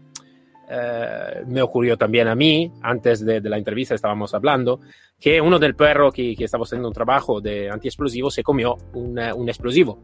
eh, 0.69 1.43
me 1.47 1.61
ocurrió 1.61 1.97
también 1.97 2.27
a 2.27 2.35
mí, 2.35 2.69
antes 2.81 3.25
de, 3.25 3.39
de, 3.39 3.49
la 3.49 3.57
entrevista 3.57 3.95
estábamos 3.95 4.33
hablando, 4.33 4.81
que 5.19 5.39
uno 5.39 5.59
del 5.59 5.75
perro 5.75 6.11
que, 6.11 6.35
que 6.35 6.43
estaba 6.43 6.63
haciendo 6.63 6.89
un 6.89 6.93
trabajo 6.93 7.39
de 7.39 7.69
antiexplosivo 7.69 8.29
se 8.29 8.43
comió 8.43 8.75
un, 8.93 9.17
un 9.17 9.47
explosivo. 9.49 9.99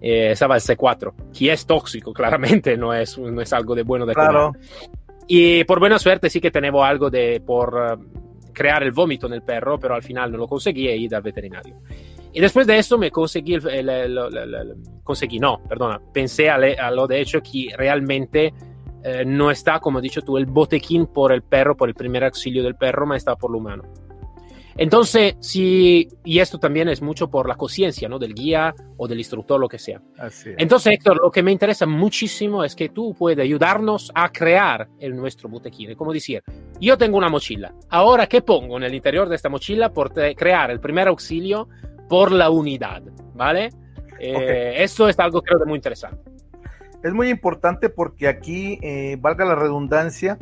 Eh, 0.00 0.32
estaba 0.32 0.56
el 0.56 0.60
C4, 0.60 1.32
que 1.36 1.52
es 1.52 1.64
tóxico, 1.64 2.12
claramente, 2.14 2.76
no 2.76 2.92
es, 2.92 3.16
no 3.18 3.40
es 3.40 3.52
algo 3.52 3.74
de 3.74 3.82
bueno 3.82 4.04
de 4.04 4.14
claro. 4.14 4.52
comer. 4.52 4.90
Y 5.28 5.64
por 5.64 5.78
buena 5.78 5.98
suerte 5.98 6.28
sí 6.28 6.40
que 6.40 6.50
tenemos 6.50 6.84
algo 6.84 7.08
de 7.08 7.40
por 7.40 7.98
crear 8.52 8.82
el 8.82 8.92
vómito 8.92 9.26
en 9.28 9.32
el 9.32 9.42
perro, 9.42 9.78
pero 9.78 9.94
al 9.94 10.02
final 10.02 10.30
no 10.30 10.38
lo 10.38 10.46
conseguí 10.46 10.88
e 10.88 10.96
ir 10.96 11.14
al 11.14 11.22
veterinario. 11.22 11.76
Y 12.32 12.40
después 12.40 12.66
de 12.66 12.78
eso 12.78 12.96
me 12.98 13.10
conseguí, 13.10 13.54
el, 13.54 13.68
el, 13.68 13.88
el, 13.88 14.76
conseguí 15.04 15.38
no, 15.38 15.62
perdona, 15.68 16.00
pensé 16.12 16.48
a, 16.48 16.54
a, 16.54 16.90
lo 16.90 17.06
de 17.06 17.20
hecho 17.20 17.42
que 17.42 17.68
realmente 17.76 18.54
eh, 19.04 19.24
no 19.26 19.50
está, 19.50 19.80
como 19.80 19.98
has 19.98 20.02
dicho 20.02 20.22
tú, 20.22 20.38
el 20.38 20.46
botequín 20.46 21.06
por 21.06 21.32
el 21.32 21.42
perro, 21.42 21.76
por 21.76 21.88
el 21.88 21.94
primer 21.94 22.24
auxilio 22.24 22.62
del 22.62 22.76
perro, 22.76 23.06
ma 23.06 23.16
está 23.16 23.36
por 23.36 23.50
lo 23.50 23.58
humano. 23.58 23.82
Entonces, 24.76 25.36
sí, 25.40 26.08
y 26.24 26.38
esto 26.38 26.58
también 26.58 26.88
es 26.88 27.02
mucho 27.02 27.28
por 27.28 27.46
la 27.46 27.56
conciencia, 27.56 28.08
¿no? 28.08 28.18
Del 28.18 28.34
guía 28.34 28.74
o 28.96 29.06
del 29.06 29.18
instructor, 29.18 29.60
lo 29.60 29.68
que 29.68 29.78
sea. 29.78 30.00
Entonces, 30.56 30.94
Héctor, 30.94 31.18
lo 31.22 31.30
que 31.30 31.42
me 31.42 31.52
interesa 31.52 31.86
muchísimo 31.86 32.64
es 32.64 32.74
que 32.74 32.88
tú 32.88 33.14
puedes 33.14 33.38
ayudarnos 33.38 34.10
a 34.14 34.30
crear 34.30 34.88
el 34.98 35.14
nuestro 35.14 35.48
botequín. 35.48 35.90
Es 35.90 35.96
como 35.96 36.12
decir, 36.12 36.42
yo 36.80 36.96
tengo 36.96 37.18
una 37.18 37.28
mochila. 37.28 37.74
Ahora, 37.90 38.26
¿qué 38.26 38.40
pongo 38.40 38.78
en 38.78 38.84
el 38.84 38.94
interior 38.94 39.28
de 39.28 39.36
esta 39.36 39.50
mochila 39.50 39.92
por 39.92 40.12
crear 40.12 40.70
el 40.70 40.80
primer 40.80 41.08
auxilio 41.08 41.68
por 42.12 42.30
la 42.30 42.50
unidad? 42.50 43.02
¿Vale? 43.34 43.70
Eh, 44.20 44.34
Ok. 44.36 44.82
Eso 44.82 45.08
es 45.08 45.18
algo 45.18 45.40
creo 45.40 45.58
de 45.58 45.64
muy 45.64 45.76
interesante. 45.76 46.30
Es 47.02 47.14
muy 47.14 47.30
importante 47.30 47.88
porque 47.88 48.28
aquí, 48.28 48.78
eh, 48.82 49.16
valga 49.18 49.46
la 49.46 49.54
redundancia, 49.54 50.36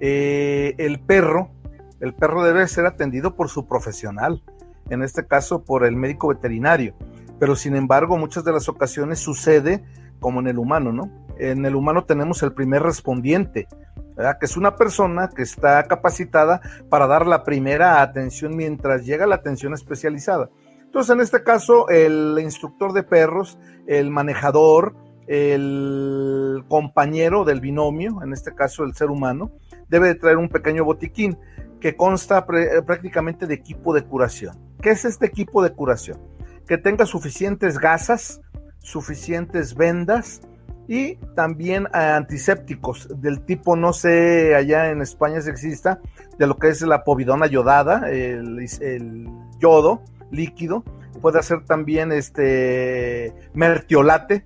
eh, 0.00 0.74
el 0.78 0.98
perro, 0.98 1.52
el 2.00 2.12
perro 2.12 2.42
debe 2.42 2.66
ser 2.66 2.86
atendido 2.86 3.36
por 3.36 3.48
su 3.48 3.68
profesional, 3.68 4.42
en 4.90 5.04
este 5.04 5.24
caso 5.24 5.64
por 5.64 5.84
el 5.84 5.94
médico 5.94 6.26
veterinario. 6.26 6.96
Pero 7.38 7.54
sin 7.54 7.76
embargo, 7.76 8.18
muchas 8.18 8.42
de 8.42 8.50
las 8.50 8.68
ocasiones 8.68 9.20
sucede 9.20 9.84
como 10.18 10.40
en 10.40 10.48
el 10.48 10.58
humano, 10.58 10.92
¿no? 10.92 11.08
En 11.38 11.64
el 11.64 11.76
humano 11.76 12.04
tenemos 12.04 12.42
el 12.42 12.52
primer 12.52 12.82
respondiente, 12.82 13.68
¿verdad? 14.16 14.38
que 14.40 14.46
es 14.46 14.56
una 14.56 14.74
persona 14.74 15.30
que 15.34 15.42
está 15.42 15.84
capacitada 15.84 16.60
para 16.90 17.06
dar 17.06 17.28
la 17.28 17.44
primera 17.44 18.02
atención 18.02 18.56
mientras 18.56 19.06
llega 19.06 19.24
la 19.28 19.36
atención 19.36 19.72
especializada. 19.72 20.50
Entonces, 20.92 21.14
en 21.14 21.22
este 21.22 21.42
caso, 21.42 21.88
el 21.88 22.38
instructor 22.42 22.92
de 22.92 23.02
perros, 23.02 23.58
el 23.86 24.10
manejador, 24.10 24.94
el 25.26 26.62
compañero 26.68 27.46
del 27.46 27.62
binomio, 27.62 28.22
en 28.22 28.34
este 28.34 28.54
caso 28.54 28.84
el 28.84 28.94
ser 28.94 29.08
humano, 29.08 29.52
debe 29.88 30.08
de 30.08 30.16
traer 30.16 30.36
un 30.36 30.50
pequeño 30.50 30.84
botiquín 30.84 31.38
que 31.80 31.96
consta 31.96 32.44
pre- 32.44 32.82
prácticamente 32.82 33.46
de 33.46 33.54
equipo 33.54 33.94
de 33.94 34.02
curación. 34.04 34.54
¿Qué 34.82 34.90
es 34.90 35.06
este 35.06 35.24
equipo 35.24 35.62
de 35.62 35.72
curación? 35.72 36.18
Que 36.66 36.76
tenga 36.76 37.06
suficientes 37.06 37.78
gasas, 37.78 38.42
suficientes 38.80 39.74
vendas 39.74 40.42
y 40.88 41.14
también 41.34 41.84
eh, 41.94 41.96
antisépticos 41.96 43.08
del 43.18 43.40
tipo, 43.46 43.76
no 43.76 43.94
sé, 43.94 44.54
allá 44.54 44.90
en 44.90 45.00
España 45.00 45.40
si 45.40 45.48
exista, 45.48 46.00
de 46.38 46.46
lo 46.46 46.58
que 46.58 46.68
es 46.68 46.82
la 46.82 47.02
povidona 47.02 47.46
yodada, 47.46 48.10
el 48.10 49.26
yodo 49.58 50.02
líquido, 50.32 50.82
puede 51.20 51.42
ser 51.42 51.64
también 51.64 52.10
este 52.10 53.32
mertiolate. 53.54 54.44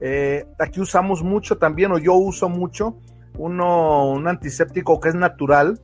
Eh, 0.00 0.46
aquí 0.58 0.80
usamos 0.80 1.22
mucho 1.22 1.56
también, 1.58 1.92
o 1.92 1.98
yo 1.98 2.14
uso 2.14 2.48
mucho, 2.48 2.96
uno, 3.38 4.10
un 4.10 4.28
antiséptico 4.28 5.00
que 5.00 5.10
es 5.10 5.14
natural, 5.14 5.80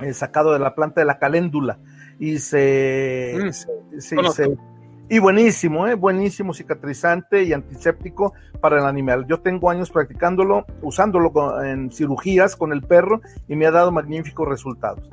eh, 0.00 0.14
sacado 0.14 0.52
de 0.52 0.58
la 0.60 0.74
planta 0.74 1.00
de 1.00 1.06
la 1.06 1.18
caléndula. 1.18 1.78
Y 2.18 2.38
se, 2.38 3.34
Mm, 4.16 4.22
se- 4.32 4.56
y 5.10 5.18
buenísimo, 5.18 5.86
eh, 5.86 5.94
buenísimo 5.94 6.52
cicatrizante 6.52 7.42
y 7.42 7.52
antiséptico 7.52 8.34
para 8.60 8.78
el 8.78 8.84
animal. 8.84 9.26
Yo 9.26 9.40
tengo 9.40 9.70
años 9.70 9.90
practicándolo, 9.90 10.66
usándolo 10.82 11.32
con- 11.32 11.64
en 11.66 11.90
cirugías 11.90 12.56
con 12.56 12.72
el 12.72 12.82
perro 12.82 13.22
y 13.48 13.56
me 13.56 13.66
ha 13.66 13.70
dado 13.70 13.90
magníficos 13.90 14.46
resultados. 14.46 15.08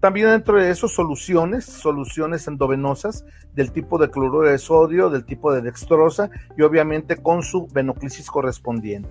También 0.00 0.28
dentro 0.28 0.58
de 0.58 0.70
eso 0.70 0.88
soluciones, 0.88 1.66
soluciones 1.66 2.48
endovenosas 2.48 3.24
del 3.54 3.70
tipo 3.70 3.98
de 3.98 4.10
cloruro 4.10 4.48
de 4.48 4.58
sodio, 4.58 5.10
del 5.10 5.26
tipo 5.26 5.52
de 5.52 5.60
dextrosa 5.60 6.30
y 6.56 6.62
obviamente 6.62 7.18
con 7.18 7.42
su 7.42 7.66
venoclisis 7.66 8.30
correspondiente. 8.30 9.10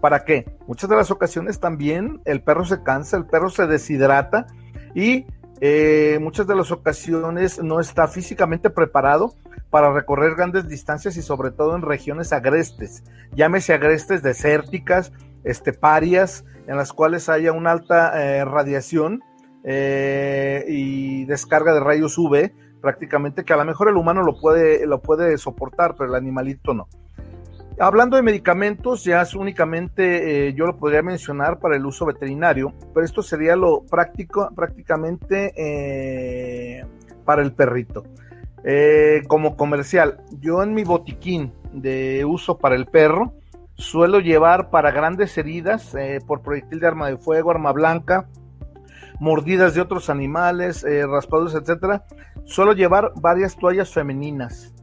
¿Para 0.00 0.24
qué? 0.24 0.46
Muchas 0.66 0.90
de 0.90 0.96
las 0.96 1.10
ocasiones 1.10 1.58
también 1.58 2.20
el 2.26 2.42
perro 2.42 2.66
se 2.66 2.82
cansa, 2.82 3.16
el 3.16 3.24
perro 3.24 3.48
se 3.48 3.66
deshidrata 3.66 4.46
y 4.94 5.24
eh, 5.62 6.18
muchas 6.20 6.46
de 6.46 6.54
las 6.54 6.70
ocasiones 6.70 7.62
no 7.62 7.80
está 7.80 8.06
físicamente 8.06 8.68
preparado 8.68 9.34
para 9.70 9.90
recorrer 9.90 10.34
grandes 10.34 10.68
distancias 10.68 11.16
y 11.16 11.22
sobre 11.22 11.50
todo 11.50 11.74
en 11.74 11.82
regiones 11.82 12.32
agrestes, 12.34 13.04
llámese 13.34 13.72
agrestes 13.72 14.22
desérticas, 14.22 15.12
esteparias, 15.44 16.44
en 16.66 16.76
las 16.76 16.92
cuales 16.92 17.28
haya 17.28 17.52
una 17.52 17.72
alta 17.72 18.22
eh, 18.22 18.44
radiación 18.44 19.22
eh, 19.68 20.64
y 20.68 21.24
descarga 21.24 21.74
de 21.74 21.80
rayos 21.80 22.16
UV, 22.16 22.52
prácticamente 22.80 23.44
que 23.44 23.52
a 23.52 23.56
lo 23.56 23.64
mejor 23.64 23.88
el 23.88 23.96
humano 23.96 24.22
lo 24.22 24.38
puede, 24.38 24.86
lo 24.86 25.02
puede 25.02 25.36
soportar, 25.38 25.96
pero 25.98 26.10
el 26.10 26.14
animalito 26.14 26.72
no. 26.72 26.86
Hablando 27.80 28.16
de 28.16 28.22
medicamentos, 28.22 29.02
ya 29.02 29.22
es 29.22 29.34
únicamente 29.34 30.46
eh, 30.48 30.54
yo 30.54 30.66
lo 30.66 30.76
podría 30.76 31.02
mencionar 31.02 31.58
para 31.58 31.74
el 31.74 31.84
uso 31.84 32.06
veterinario, 32.06 32.72
pero 32.94 33.04
esto 33.04 33.22
sería 33.22 33.56
lo 33.56 33.82
práctico, 33.82 34.48
prácticamente 34.54 35.52
eh, 35.56 36.86
para 37.24 37.42
el 37.42 37.52
perrito. 37.52 38.04
Como 39.28 39.56
comercial, 39.56 40.22
yo 40.40 40.62
en 40.62 40.74
mi 40.74 40.82
botiquín 40.82 41.52
de 41.72 42.24
uso 42.24 42.58
para 42.58 42.74
el 42.74 42.86
perro 42.86 43.32
suelo 43.74 44.18
llevar 44.18 44.70
para 44.70 44.90
grandes 44.90 45.38
heridas 45.38 45.94
por 46.26 46.42
proyectil 46.42 46.80
de 46.80 46.86
arma 46.88 47.08
de 47.08 47.16
fuego, 47.16 47.52
arma 47.52 47.70
blanca, 47.70 48.26
mordidas 49.20 49.74
de 49.74 49.80
otros 49.80 50.10
animales, 50.10 50.84
eh, 50.84 51.06
raspados, 51.06 51.54
etcétera. 51.54 52.04
Suelo 52.44 52.72
llevar 52.72 53.12
varias 53.16 53.56
toallas 53.56 53.92
femeninas, 53.92 54.74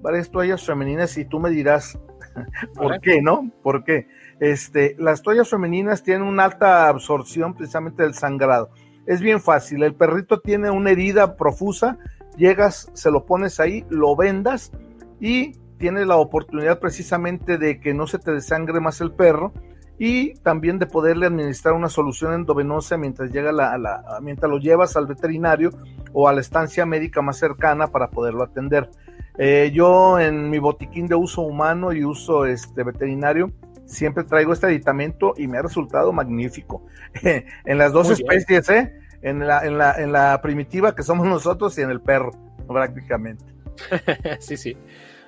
varias 0.00 0.30
toallas 0.30 0.64
femeninas 0.64 1.16
y 1.18 1.24
tú 1.24 1.38
me 1.38 1.50
dirás 1.50 1.98
por 2.74 3.00
qué, 3.00 3.22
¿no? 3.22 3.50
¿Por 3.62 3.84
qué? 3.84 4.08
Este, 4.40 4.96
las 4.98 5.22
toallas 5.22 5.48
femeninas 5.48 6.02
tienen 6.02 6.26
una 6.26 6.44
alta 6.44 6.88
absorción 6.88 7.54
precisamente 7.54 8.02
del 8.02 8.14
sangrado. 8.14 8.70
Es 9.06 9.20
bien 9.20 9.40
fácil, 9.40 9.82
el 9.82 9.94
perrito 9.94 10.40
tiene 10.40 10.70
una 10.70 10.90
herida 10.90 11.36
profusa, 11.36 11.98
llegas, 12.36 12.90
se 12.94 13.10
lo 13.10 13.26
pones 13.26 13.58
ahí, 13.60 13.84
lo 13.88 14.14
vendas 14.16 14.72
y 15.20 15.52
tienes 15.78 16.06
la 16.06 16.16
oportunidad 16.16 16.78
precisamente 16.78 17.58
de 17.58 17.80
que 17.80 17.94
no 17.94 18.06
se 18.06 18.18
te 18.18 18.30
desangre 18.30 18.78
más 18.78 19.00
el 19.00 19.12
perro 19.12 19.52
y 19.98 20.34
también 20.40 20.78
de 20.78 20.86
poderle 20.86 21.26
administrar 21.26 21.74
una 21.74 21.88
solución 21.88 22.32
endovenosa 22.34 22.96
mientras 22.96 23.30
llega 23.30 23.52
la, 23.52 23.78
la- 23.78 24.02
mientras 24.20 24.50
lo 24.50 24.58
llevas 24.58 24.96
al 24.96 25.06
veterinario 25.06 25.70
o 26.12 26.28
a 26.28 26.32
la 26.32 26.40
estancia 26.40 26.84
médica 26.86 27.22
más 27.22 27.38
cercana 27.38 27.86
para 27.88 28.10
poderlo 28.10 28.42
atender. 28.42 28.90
Eh, 29.38 29.70
yo 29.72 30.18
en 30.18 30.50
mi 30.50 30.58
botiquín 30.58 31.06
de 31.06 31.14
uso 31.14 31.42
humano 31.42 31.92
y 31.92 32.04
uso 32.04 32.44
este 32.44 32.82
veterinario 32.82 33.50
siempre 33.86 34.24
traigo 34.24 34.52
este 34.52 34.66
aditamento 34.66 35.34
y 35.36 35.46
me 35.46 35.58
ha 35.58 35.62
resultado 35.62 36.12
magnífico. 36.12 36.84
en 37.22 37.78
las 37.78 37.92
dos 37.92 38.06
Muy 38.08 38.14
especies, 38.14 38.68
¿eh? 38.70 38.98
En 39.22 39.46
la, 39.46 39.64
en, 39.64 39.78
la, 39.78 39.94
en 40.02 40.10
la 40.12 40.40
primitiva 40.42 40.94
que 40.94 41.02
somos 41.02 41.26
nosotros 41.26 41.76
y 41.78 41.82
en 41.82 41.90
el 41.90 42.00
perro, 42.00 42.32
prácticamente. 42.66 43.44
sí, 44.40 44.56
sí. 44.56 44.76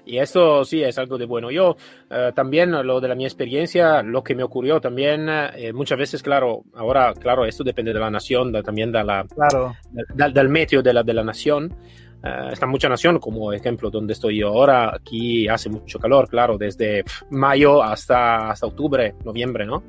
Y 0.06 0.18
esto 0.18 0.64
sí 0.64 0.82
es 0.82 0.98
algo 0.98 1.16
de 1.18 1.26
bueno. 1.26 1.50
Yo 1.50 1.76
eh, 2.10 2.32
también 2.34 2.70
lo 2.72 3.00
de 3.00 3.08
la 3.08 3.14
mi 3.14 3.24
experiencia, 3.24 4.02
lo 4.02 4.22
que 4.22 4.34
me 4.34 4.42
ocurrió 4.42 4.80
también, 4.80 5.28
eh, 5.28 5.72
muchas 5.72 5.98
veces, 5.98 6.22
claro, 6.22 6.62
ahora, 6.74 7.14
claro, 7.14 7.44
esto 7.46 7.64
depende 7.64 7.92
de 7.92 8.00
la 8.00 8.10
nación, 8.10 8.52
da- 8.52 8.62
también 8.62 8.92
de 8.92 9.02
la, 9.02 9.24
Claro, 9.34 9.74
del, 10.14 10.32
del 10.34 10.48
meteo 10.48 10.82
de 10.82 10.92
la, 10.92 11.02
de 11.02 11.14
la 11.14 11.24
nación. 11.24 11.74
Eh, 12.22 12.48
está 12.52 12.66
mucha 12.66 12.88
nación, 12.88 13.18
como 13.18 13.52
ejemplo 13.52 13.90
donde 13.90 14.12
estoy 14.14 14.38
yo 14.40 14.48
ahora, 14.48 14.94
aquí 14.94 15.46
hace 15.48 15.68
mucho 15.70 15.98
calor, 15.98 16.28
claro, 16.28 16.56
desde 16.58 17.04
mayo 17.30 17.82
hasta, 17.82 18.50
hasta 18.50 18.66
octubre, 18.66 19.14
noviembre, 19.24 19.66
¿no? 19.66 19.82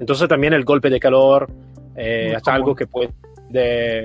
Entonces 0.00 0.28
también 0.28 0.52
el 0.54 0.64
golpe 0.64 0.90
de 0.90 0.98
calor 0.98 1.48
eh, 1.96 2.34
es 2.36 2.48
algo 2.48 2.74
que 2.74 2.86
puede, 2.86 3.12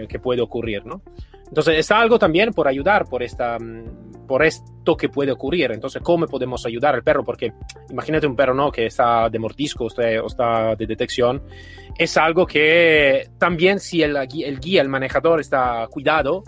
que 0.07 0.19
puede 0.21 0.41
ocurrir, 0.41 0.85
¿no? 0.85 1.01
Entonces 1.47 1.79
está 1.79 1.99
algo 1.99 2.19
también 2.19 2.53
por 2.53 2.67
ayudar 2.67 3.05
por, 3.05 3.23
esta, 3.23 3.57
mm, 3.57 4.08
por 4.29 4.43
esto 4.43 4.95
que 4.95 5.09
puede 5.09 5.31
ocurrir. 5.31 5.71
Entonces, 5.71 6.03
¿cómo 6.03 6.27
podemos 6.27 6.63
ayudar 6.67 6.93
al 6.93 7.01
perro? 7.01 7.23
Porque 7.23 7.51
imagínate 7.89 8.27
un 8.27 8.35
perro 8.35 8.53
¿no? 8.53 8.71
que 8.71 8.85
está 8.85 9.27
de 9.27 9.39
mordisco 9.39 9.85
o 9.85 9.87
está, 9.87 10.75
de 10.75 10.85
detección. 10.85 11.41
Es 11.97 12.15
algo 12.15 12.45
que 12.45 13.27
también 13.39 13.79
si 13.79 14.03
el, 14.03 14.15
el 14.15 14.59
guía, 14.59 14.83
el 14.83 14.87
manejador 14.87 15.39
está 15.39 15.87
cuidado, 15.89 16.43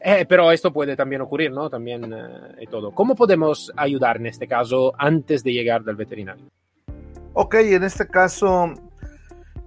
eh, 0.00 0.24
pero 0.28 0.52
esto 0.52 0.72
puede 0.72 0.94
también 0.94 1.22
ocurrir, 1.22 1.50
¿no? 1.50 1.68
También 1.68 2.04
eh, 2.04 2.66
todo. 2.70 2.92
¿Cómo 2.92 3.16
podemos 3.16 3.72
ayudar 3.76 4.18
en 4.18 4.26
este 4.26 4.46
caso 4.46 4.92
antes 4.96 5.42
de 5.42 5.52
llegar 5.52 5.82
del 5.82 5.96
veterinario? 5.96 6.44
Ok, 7.32 7.54
en 7.54 7.82
este 7.82 8.06
caso 8.06 8.74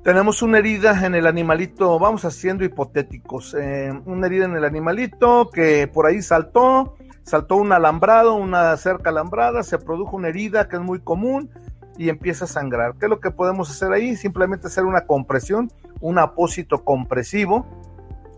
tenemos 0.06 0.42
una 0.42 0.60
herida 0.60 1.06
en 1.06 1.16
el 1.16 1.28
animalito, 1.28 2.00
vamos 2.00 2.24
haciendo 2.24 2.64
hipotéticos, 2.64 3.56
eh, 3.60 3.92
una 4.06 4.28
herida 4.28 4.46
en 4.46 4.56
el 4.56 4.64
animalito 4.64 5.50
que 5.54 5.88
por 5.88 6.06
ahí 6.06 6.22
saltó, 6.22 6.96
saltó 7.26 7.56
un 7.56 7.74
alambrado, 7.74 8.36
una 8.36 8.78
cerca 8.78 9.10
alambrada, 9.10 9.64
se 9.64 9.80
produjo 9.80 10.16
una 10.16 10.30
herida 10.30 10.70
que 10.70 10.78
es 10.78 10.82
muy 10.82 11.00
común 11.00 11.50
y 11.98 12.10
empieza 12.10 12.46
a 12.46 12.48
sangrar. 12.48 12.96
¿Qué 13.00 13.08
es 13.08 13.10
lo 13.10 13.20
que 13.20 13.32
podemos 13.32 13.70
hacer 13.70 13.92
ahí? 13.92 14.16
Simplemente 14.16 14.68
hacer 14.68 14.86
una 14.86 15.02
compresión, 15.02 15.72
un 16.02 16.20
apósito 16.20 16.84
compresivo, 16.84 17.66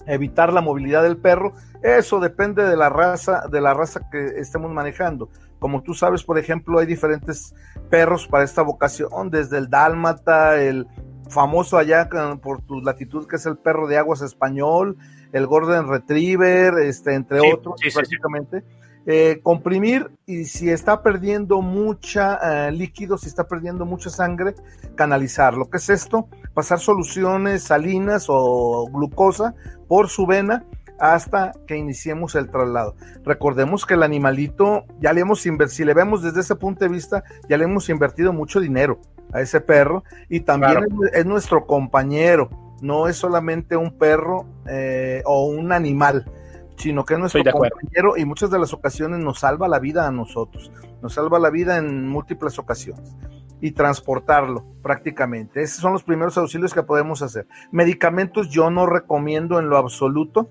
evitar 0.05 0.53
la 0.53 0.61
movilidad 0.61 1.03
del 1.03 1.17
perro. 1.17 1.53
Eso 1.83 2.19
depende 2.19 2.63
de 2.63 2.77
la 2.77 2.89
raza, 2.89 3.43
de 3.51 3.61
la 3.61 3.73
raza 3.73 4.09
que 4.09 4.39
estemos 4.39 4.71
manejando. 4.71 5.29
Como 5.59 5.81
tú 5.83 5.93
sabes, 5.93 6.23
por 6.23 6.37
ejemplo, 6.37 6.79
hay 6.79 6.85
diferentes 6.85 7.53
perros 7.89 8.27
para 8.27 8.43
esta 8.43 8.61
vocación, 8.61 9.29
desde 9.29 9.57
el 9.57 9.69
dálmata, 9.69 10.61
el 10.61 10.87
famoso 11.29 11.77
allá 11.77 12.07
por 12.41 12.61
tu 12.61 12.81
latitud, 12.81 13.27
que 13.27 13.35
es 13.35 13.45
el 13.45 13.57
perro 13.57 13.87
de 13.87 13.97
aguas 13.97 14.21
español, 14.21 14.97
el 15.37 15.47
Golden 15.47 15.87
Retriever, 15.87 16.79
este, 16.79 17.13
entre 17.13 17.39
otros, 17.39 17.75
básicamente. 17.95 18.63
Eh, 19.09 19.39
comprimir 19.41 20.11
y 20.25 20.43
si 20.43 20.69
está 20.69 21.01
perdiendo 21.01 21.61
mucha 21.61 22.67
eh, 22.67 22.71
líquido, 22.73 23.17
si 23.17 23.29
está 23.29 23.47
perdiendo 23.47 23.85
mucha 23.85 24.09
sangre, 24.09 24.53
canalizar. 24.95 25.53
Lo 25.53 25.69
que 25.69 25.77
es 25.77 25.89
esto, 25.89 26.27
pasar 26.53 26.79
soluciones 26.79 27.63
salinas 27.63 28.25
o 28.27 28.89
glucosa 28.91 29.55
por 29.87 30.09
su 30.09 30.25
vena 30.25 30.65
hasta 30.99 31.53
que 31.67 31.77
iniciemos 31.77 32.35
el 32.35 32.49
traslado. 32.49 32.95
Recordemos 33.23 33.85
que 33.85 33.93
el 33.93 34.03
animalito, 34.03 34.85
ya 34.99 35.13
le 35.13 35.21
hemos 35.21 35.45
invertido, 35.45 35.75
si 35.75 35.85
le 35.85 35.93
vemos 35.93 36.23
desde 36.23 36.41
ese 36.41 36.55
punto 36.55 36.85
de 36.85 36.89
vista, 36.89 37.23
ya 37.47 37.57
le 37.57 37.65
hemos 37.65 37.89
invertido 37.89 38.33
mucho 38.33 38.59
dinero 38.59 38.99
a 39.31 39.41
ese 39.41 39.61
perro 39.61 40.03
y 40.29 40.41
también 40.41 40.87
es, 41.13 41.25
nuestro 41.25 41.65
compañero, 41.65 42.49
no 42.81 43.07
es 43.07 43.17
solamente 43.17 43.75
un 43.75 43.97
perro 43.97 44.45
eh, 44.67 45.21
o 45.25 45.47
un 45.47 45.71
animal, 45.71 46.31
sino 46.77 47.03
que 47.05 47.15
es 47.15 47.19
nuestro 47.19 47.43
compañero 47.43 48.17
y 48.17 48.25
muchas 48.25 48.51
de 48.51 48.59
las 48.59 48.73
ocasiones 48.73 49.19
nos 49.19 49.39
salva 49.39 49.67
la 49.67 49.79
vida 49.79 50.07
a 50.07 50.11
nosotros, 50.11 50.71
nos 51.01 51.13
salva 51.13 51.39
la 51.39 51.49
vida 51.49 51.77
en 51.77 52.07
múltiples 52.07 52.59
ocasiones 52.59 53.15
y 53.59 53.71
transportarlo 53.71 54.65
prácticamente. 54.83 55.61
Esos 55.61 55.81
son 55.81 55.93
los 55.93 56.03
primeros 56.03 56.37
auxilios 56.37 56.73
que 56.73 56.83
podemos 56.83 57.21
hacer. 57.21 57.47
Medicamentos 57.71 58.49
yo 58.49 58.69
no 58.69 58.85
recomiendo 58.85 59.59
en 59.59 59.69
lo 59.69 59.77
absoluto 59.77 60.49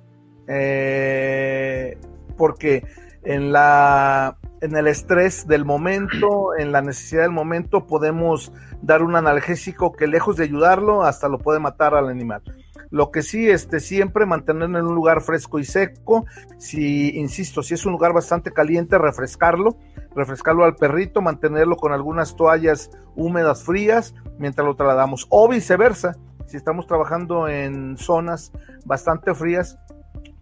eh, 0.48 1.98
porque 2.36 2.84
en 3.22 3.52
la 3.52 4.38
en 4.60 4.76
el 4.76 4.86
estrés 4.86 5.46
del 5.46 5.64
momento, 5.64 6.56
en 6.56 6.72
la 6.72 6.82
necesidad 6.82 7.22
del 7.22 7.30
momento, 7.30 7.86
podemos 7.86 8.52
dar 8.82 9.02
un 9.02 9.16
analgésico 9.16 9.92
que 9.92 10.06
lejos 10.06 10.36
de 10.36 10.44
ayudarlo, 10.44 11.02
hasta 11.02 11.28
lo 11.28 11.38
puede 11.38 11.60
matar 11.60 11.94
al 11.94 12.08
animal. 12.08 12.42
Lo 12.90 13.10
que 13.10 13.22
sí, 13.22 13.48
este, 13.48 13.80
siempre 13.80 14.26
mantenerlo 14.26 14.78
en 14.78 14.86
un 14.86 14.94
lugar 14.94 15.20
fresco 15.20 15.58
y 15.58 15.64
seco. 15.64 16.24
Si, 16.56 17.16
insisto, 17.18 17.62
si 17.62 17.74
es 17.74 17.84
un 17.84 17.92
lugar 17.92 18.12
bastante 18.12 18.52
caliente, 18.52 18.96
refrescarlo, 18.96 19.76
refrescarlo 20.14 20.64
al 20.64 20.76
perrito, 20.76 21.20
mantenerlo 21.20 21.76
con 21.76 21.92
algunas 21.92 22.36
toallas 22.36 22.90
húmedas 23.16 23.64
frías 23.64 24.14
mientras 24.38 24.66
lo 24.66 24.76
trasladamos. 24.76 25.26
O 25.30 25.48
viceversa, 25.48 26.16
si 26.46 26.56
estamos 26.56 26.86
trabajando 26.86 27.48
en 27.48 27.96
zonas 27.96 28.52
bastante 28.84 29.34
frías, 29.34 29.78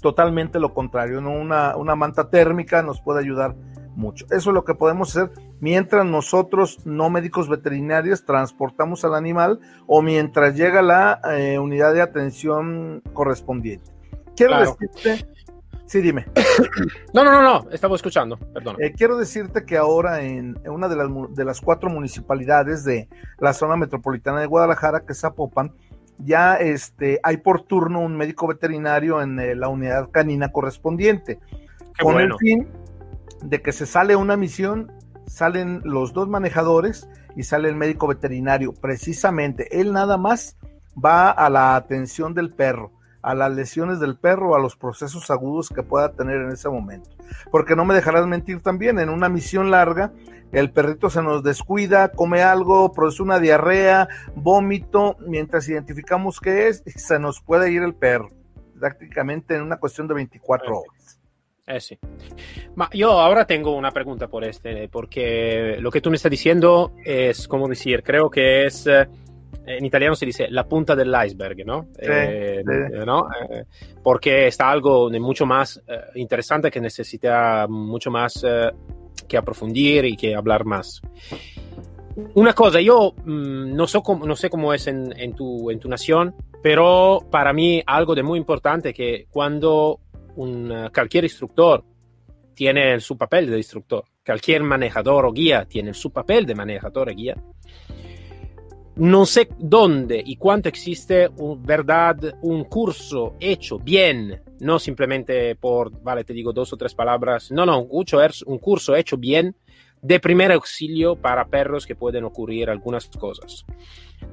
totalmente 0.01 0.61
lo 0.61 0.75
contrario, 0.75 1.23
¿no? 1.23 1.33
una, 1.33 1.77
una 1.77 1.97
manta 1.97 2.29
térmica 2.29 2.83
nos 2.83 3.01
puede 3.01 3.21
ayudar 3.21 3.55
mucho. 3.97 4.27
Eso 4.27 4.51
es 4.51 4.55
lo 4.55 4.65
que 4.65 4.75
podemos 4.75 5.17
hacer 5.17 5.31
mientras 5.61 6.05
nosotros, 6.05 6.79
no 6.85 7.11
médicos 7.11 7.49
veterinarios, 7.49 8.25
transportamos 8.25 9.05
al 9.05 9.15
animal 9.15 9.61
o 9.87 10.03
mientras 10.03 10.57
llega 10.57 10.83
la 10.83 11.21
eh, 11.33 11.59
unidad 11.59 11.95
de 11.95 12.03
atención 12.03 13.03
correspondiente. 13.13 13.91
Quiero 14.37 14.59
decirte, 14.59 15.27
sí, 15.87 16.01
dime. 16.01 16.27
No, 17.13 17.25
no, 17.25 17.31
no, 17.31 17.43
no, 17.43 17.71
estamos 17.71 17.99
escuchando, 17.99 18.37
perdón. 18.37 18.77
Eh, 18.81 18.93
quiero 18.93 19.17
decirte 19.17 19.65
que 19.65 19.77
ahora 19.77 20.23
en, 20.23 20.59
una 20.67 20.89
de 20.89 20.97
las, 20.97 21.09
de 21.31 21.45
las 21.45 21.61
cuatro 21.61 21.89
municipalidades 21.89 22.85
de 22.85 23.09
la 23.39 23.53
zona 23.53 23.77
metropolitana 23.77 24.41
de 24.41 24.47
Guadalajara, 24.47 25.01
que 25.01 25.13
es 25.13 25.21
Zapopan, 25.21 25.73
ya 26.19 26.57
este, 26.57 27.21
hay 27.23 27.39
por 27.39 27.63
turno 27.63 28.01
un 28.01 28.17
médico 28.17 28.47
veterinario 28.47 29.23
en 29.23 29.39
eh, 29.39 29.55
la 29.55 29.69
unidad 29.69 30.11
canina 30.11 30.51
correspondiente. 30.51 31.39
con 32.01 32.21
el 32.21 32.35
fin 32.39 32.69
de 33.45 33.63
que 33.63 33.73
se 33.73 33.87
sale 33.87 34.17
una 34.17 34.37
misión, 34.37 34.93
salen 35.27 35.81
los 35.85 36.13
dos 36.13 36.29
manejadores 36.29 37.09
y 37.37 37.45
sale 37.45 37.69
el 37.69 37.77
médico 37.77 38.07
veterinario. 38.07 38.73
Precisamente, 38.73 39.81
él 39.81 39.93
nada 39.93 40.17
más 40.17 40.57
va 41.03 41.31
a 41.31 41.51
la 41.51 41.77
atención 41.77 42.35
del 42.35 42.53
perro, 42.53 42.93
a 43.23 43.35
las 43.35 43.53
lesiones 43.53 44.01
del 44.01 44.17
perro, 44.17 44.55
a 44.55 44.59
los 44.59 44.77
procesos 44.77 45.31
agudos 45.31 45.69
que 45.69 45.83
pueda 45.83 46.13
tener 46.13 46.41
en 46.41 46.51
ese 46.51 46.69
momento. 46.69 47.11
Porque 47.51 47.77
no 47.77 47.85
me 47.85 47.95
dejarás 47.95 48.27
mentir 48.27 48.61
también, 48.61 48.99
en 48.99 49.09
una 49.09 49.29
misión 49.29 49.71
larga 49.71 50.13
el 50.55 50.71
perrito 50.71 51.11
se 51.11 51.21
nos 51.21 51.43
descuida, 51.43 52.13
come 52.13 52.43
algo, 52.43 52.93
produce 52.93 53.23
una 53.23 53.41
diarrea, 53.41 54.09
vómito, 54.37 55.17
mientras 55.27 55.69
identificamos 55.69 56.41
qué 56.41 56.69
es, 56.69 56.85
se 56.95 57.19
nos 57.19 57.41
puede 57.41 57.73
ir 57.73 57.83
el 57.83 57.95
perro, 57.95 58.31
prácticamente 58.79 59.57
en 59.57 59.63
una 59.63 59.79
cuestión 59.79 60.07
de 60.07 60.15
24 60.15 60.79
horas. 60.79 61.04
Eh 61.67 61.81
sí. 61.81 61.99
Ma 62.75 62.91
yo 62.93 63.13
ahora 63.13 63.47
tengo 63.47 63.75
una 63.75 63.91
pregunta 63.91 64.29
por 64.29 64.45
este, 64.45 64.89
porque 64.89 65.77
lo 65.81 65.91
que 65.91 66.01
tú 66.01 66.11
me 66.11 66.17
estás 66.17 66.31
diciendo 66.31 66.93
es, 67.05 67.49
como 67.49 67.69
decir, 67.69 68.03
creo 68.03 68.29
que 68.29 68.67
es, 68.67 68.87
eh, 68.87 69.09
en 69.67 69.85
italiano 69.85 70.15
se 70.15 70.27
dice 70.27 70.49
la 70.51 70.69
punta 70.69 70.95
del 70.95 71.15
iceberg, 71.27 71.65
¿no? 71.65 71.89
Sí, 71.99 72.07
eh, 72.07 72.63
sí. 72.67 72.99
¿no? 73.07 73.27
Eh, 73.51 73.65
porque 74.03 74.49
está 74.49 74.71
algo 74.71 75.09
mucho 75.11 75.47
más 75.47 75.83
eh, 75.87 76.01
interesante 76.17 76.71
que 76.71 76.81
necesita 76.81 77.67
mucho 77.69 78.11
más 78.11 78.45
que 79.27 79.37
aprofundir 79.37 80.05
y 80.05 80.17
que 80.17 80.35
hablar 80.35 80.65
más. 80.65 81.01
Una 82.35 82.53
cosa, 82.53 82.81
yo 82.81 83.15
mmm, 83.25 83.75
no, 83.75 83.87
so 83.87 84.03
cómo, 84.03 84.27
no, 84.27 84.37
sé 84.37 84.51
cómo 84.51 84.73
es 84.73 84.87
en, 84.87 85.13
en, 85.19 85.35
tu, 85.35 85.71
en, 85.71 85.81
tu, 85.81 85.89
nación, 85.89 86.35
pero 86.63 87.27
para 87.31 87.53
mí 87.53 87.83
algo 87.87 88.15
de 88.15 88.23
muy 88.23 88.39
importante 88.39 88.95
que 88.95 89.27
cuando 89.31 90.01
un, 90.37 90.71
uh, 90.71 90.93
cualquier 90.93 91.25
instructor 91.25 91.85
tiene 92.55 93.01
su 93.01 93.17
papel 93.17 93.51
de 93.51 93.57
instructor, 93.57 94.05
cualquier 94.25 94.63
manejador 94.63 95.27
o 95.27 95.33
guía 95.33 95.65
tiene 95.65 95.93
su 95.95 96.11
papel 96.11 96.47
de 96.47 96.55
manejador 96.55 97.11
o 97.11 97.15
guía, 97.15 97.37
no 98.97 99.27
sé 99.27 99.49
dónde 99.59 100.23
y 100.25 100.37
cuánto 100.37 100.69
existe, 100.69 101.29
un, 101.37 101.63
verdad, 101.63 102.39
un 102.43 102.65
curso 102.65 103.35
hecho 103.41 103.79
bien 103.79 104.41
no 104.61 104.79
simplemente 104.79 105.55
por, 105.57 105.91
vale, 106.03 106.25
te 106.25 106.33
digo 106.33 106.53
dos 106.53 106.73
o 106.73 106.77
tres 106.77 106.95
palabras, 106.95 107.51
no, 107.51 107.67
no, 107.67 107.83
un 107.83 108.59
curso 108.59 108.97
hecho 108.97 109.17
bien 109.17 109.55
de 110.01 110.21
primer 110.21 110.53
auxilio 110.53 111.17
para 111.17 111.47
perros 111.47 111.87
que 111.87 111.95
pueden 111.95 112.25
ocurrir 112.25 112.71
algunas 112.71 113.09
cosas. 113.09 113.65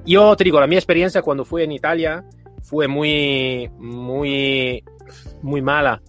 Yo 0.04 0.36
te 0.36 0.44
digo, 0.44 0.60
la 0.60 0.66
mi 0.66 0.76
experiencia 0.76 1.22
cuando 1.22 1.44
fui 1.44 1.62
en 1.62 1.72
Italia 1.72 2.24
fue 2.62 2.88
muy, 2.88 3.70
muy, 3.78 4.84
muy 5.42 5.62
mala. 5.62 6.02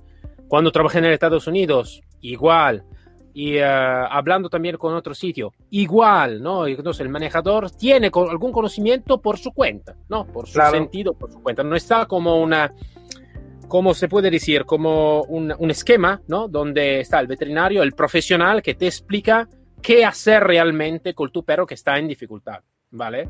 Cuando 0.47 0.71
trabajé 0.71 0.99
en 0.99 1.05
Estados 1.05 1.47
Unidos, 1.47 2.01
igual. 2.21 2.85
Y 3.35 3.57
uh, 3.57 3.63
hablando 4.09 4.47
también 4.47 4.77
con 4.77 4.93
otro 4.93 5.15
sitio, 5.15 5.53
igual, 5.71 6.41
¿no? 6.41 6.67
Entonces 6.67 7.01
el 7.01 7.09
manejador 7.09 7.71
tiene 7.71 8.11
algún 8.13 8.51
conocimiento 8.51 9.19
por 9.19 9.39
su 9.39 9.51
cuenta, 9.51 9.95
¿no? 10.07 10.25
Por 10.25 10.47
su 10.47 10.53
claro. 10.53 10.77
sentido, 10.77 11.13
por 11.13 11.31
su 11.31 11.41
cuenta. 11.41 11.63
No 11.63 11.75
está 11.75 12.05
como 12.05 12.39
una, 12.39 12.71
como 13.67 13.95
se 13.95 14.07
puede 14.07 14.29
decir, 14.29 14.65
como 14.65 15.23
un, 15.23 15.51
un, 15.57 15.71
esquema, 15.71 16.21
¿no? 16.27 16.47
Donde 16.47 16.99
está 16.99 17.19
el 17.19 17.25
veterinario, 17.25 17.81
el 17.81 17.93
profesional 17.93 18.61
que 18.61 18.75
te 18.75 18.85
explica 18.85 19.49
qué 19.81 20.05
hacer 20.05 20.43
realmente 20.43 21.15
con 21.15 21.31
tu 21.31 21.43
perro 21.43 21.65
que 21.65 21.73
está 21.73 21.97
en 21.97 22.07
dificultad, 22.07 22.61
¿vale? 22.91 23.27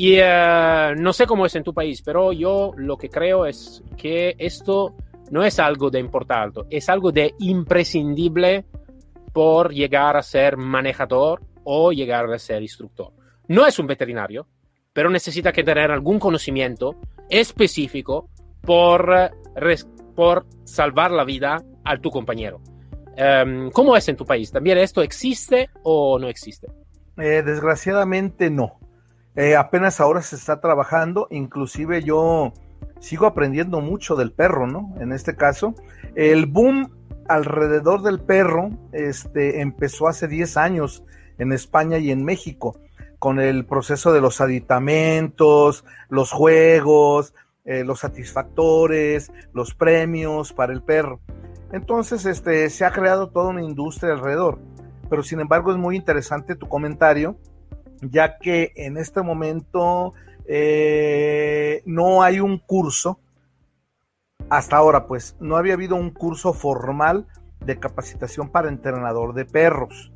Y 0.00 0.20
uh, 0.20 0.94
no 0.96 1.12
sé 1.12 1.26
cómo 1.26 1.44
es 1.44 1.56
en 1.56 1.64
tu 1.64 1.74
país, 1.74 2.02
pero 2.02 2.32
yo 2.32 2.70
lo 2.76 2.96
que 2.96 3.10
creo 3.10 3.44
es 3.44 3.82
que 3.96 4.36
esto 4.38 4.94
no 5.32 5.42
es 5.42 5.58
algo 5.58 5.90
de 5.90 5.98
importante, 5.98 6.60
es 6.70 6.88
algo 6.88 7.10
de 7.10 7.34
imprescindible 7.40 8.64
por 9.32 9.74
llegar 9.74 10.16
a 10.16 10.22
ser 10.22 10.56
manejador 10.56 11.42
o 11.64 11.90
llegar 11.90 12.32
a 12.32 12.38
ser 12.38 12.62
instructor. 12.62 13.12
No 13.48 13.66
es 13.66 13.76
un 13.80 13.88
veterinario, 13.88 14.46
pero 14.92 15.10
necesita 15.10 15.50
que 15.50 15.64
tener 15.64 15.90
algún 15.90 16.20
conocimiento 16.20 16.94
específico 17.28 18.28
por, 18.60 19.32
por 20.14 20.46
salvar 20.62 21.10
la 21.10 21.24
vida 21.24 21.60
a 21.84 21.96
tu 21.98 22.10
compañero. 22.10 22.60
Um, 23.16 23.70
¿Cómo 23.72 23.96
es 23.96 24.08
en 24.08 24.14
tu 24.14 24.24
país? 24.24 24.52
¿También 24.52 24.78
esto 24.78 25.02
existe 25.02 25.70
o 25.82 26.20
no 26.20 26.28
existe? 26.28 26.68
Eh, 27.16 27.42
desgraciadamente 27.44 28.48
no. 28.48 28.77
Eh, 29.38 29.54
apenas 29.54 30.00
ahora 30.00 30.20
se 30.20 30.34
está 30.34 30.60
trabajando, 30.60 31.28
inclusive 31.30 32.02
yo 32.02 32.52
sigo 32.98 33.24
aprendiendo 33.24 33.80
mucho 33.80 34.16
del 34.16 34.32
perro, 34.32 34.66
¿no? 34.66 34.92
En 34.98 35.12
este 35.12 35.36
caso, 35.36 35.76
el 36.16 36.46
boom 36.46 36.90
alrededor 37.28 38.02
del 38.02 38.18
perro 38.18 38.70
este, 38.90 39.60
empezó 39.60 40.08
hace 40.08 40.26
10 40.26 40.56
años 40.56 41.04
en 41.38 41.52
España 41.52 41.98
y 41.98 42.10
en 42.10 42.24
México, 42.24 42.80
con 43.20 43.38
el 43.38 43.64
proceso 43.64 44.12
de 44.12 44.20
los 44.20 44.40
aditamentos, 44.40 45.84
los 46.08 46.32
juegos, 46.32 47.32
eh, 47.64 47.84
los 47.84 48.00
satisfactores, 48.00 49.30
los 49.52 49.72
premios 49.72 50.52
para 50.52 50.72
el 50.72 50.82
perro. 50.82 51.20
Entonces, 51.70 52.26
este, 52.26 52.68
se 52.70 52.84
ha 52.84 52.90
creado 52.90 53.28
toda 53.28 53.50
una 53.50 53.62
industria 53.62 54.14
alrededor. 54.14 54.58
Pero 55.08 55.22
sin 55.22 55.38
embargo, 55.38 55.70
es 55.70 55.76
muy 55.76 55.94
interesante 55.94 56.56
tu 56.56 56.68
comentario, 56.68 57.36
ya 58.02 58.38
que 58.38 58.72
en 58.76 58.96
este 58.96 59.22
momento 59.22 60.14
eh, 60.46 61.82
no 61.84 62.22
hay 62.22 62.40
un 62.40 62.58
curso, 62.58 63.20
hasta 64.48 64.76
ahora 64.76 65.06
pues, 65.06 65.36
no 65.40 65.56
había 65.56 65.74
habido 65.74 65.96
un 65.96 66.10
curso 66.10 66.52
formal 66.52 67.26
de 67.64 67.78
capacitación 67.78 68.50
para 68.50 68.68
entrenador 68.68 69.34
de 69.34 69.44
perros. 69.44 70.12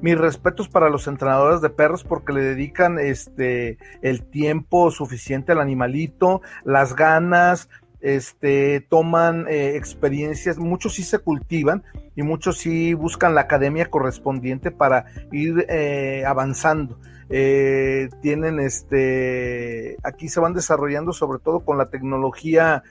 Mis 0.00 0.18
respetos 0.18 0.68
para 0.68 0.90
los 0.90 1.06
entrenadores 1.06 1.60
de 1.60 1.70
perros 1.70 2.02
porque 2.02 2.32
le 2.32 2.42
dedican 2.42 2.98
este 2.98 3.78
el 4.02 4.24
tiempo 4.24 4.90
suficiente 4.90 5.52
al 5.52 5.60
animalito, 5.60 6.42
las 6.64 6.96
ganas, 6.96 7.68
este, 8.06 8.86
toman 8.88 9.48
eh, 9.48 9.74
experiencias, 9.74 10.58
muchos 10.58 10.94
sí 10.94 11.02
se 11.02 11.18
cultivan 11.18 11.82
y 12.14 12.22
muchos 12.22 12.58
sí 12.58 12.94
buscan 12.94 13.34
la 13.34 13.40
academia 13.40 13.90
correspondiente 13.90 14.70
para 14.70 15.06
ir 15.32 15.66
eh, 15.68 16.22
avanzando. 16.24 17.00
Eh, 17.28 18.08
tienen 18.22 18.60
este, 18.60 19.96
aquí 20.04 20.28
se 20.28 20.38
van 20.38 20.54
desarrollando 20.54 21.12
sobre 21.12 21.40
todo 21.40 21.64
con 21.64 21.78
la 21.78 21.90
tecnología 21.90 22.84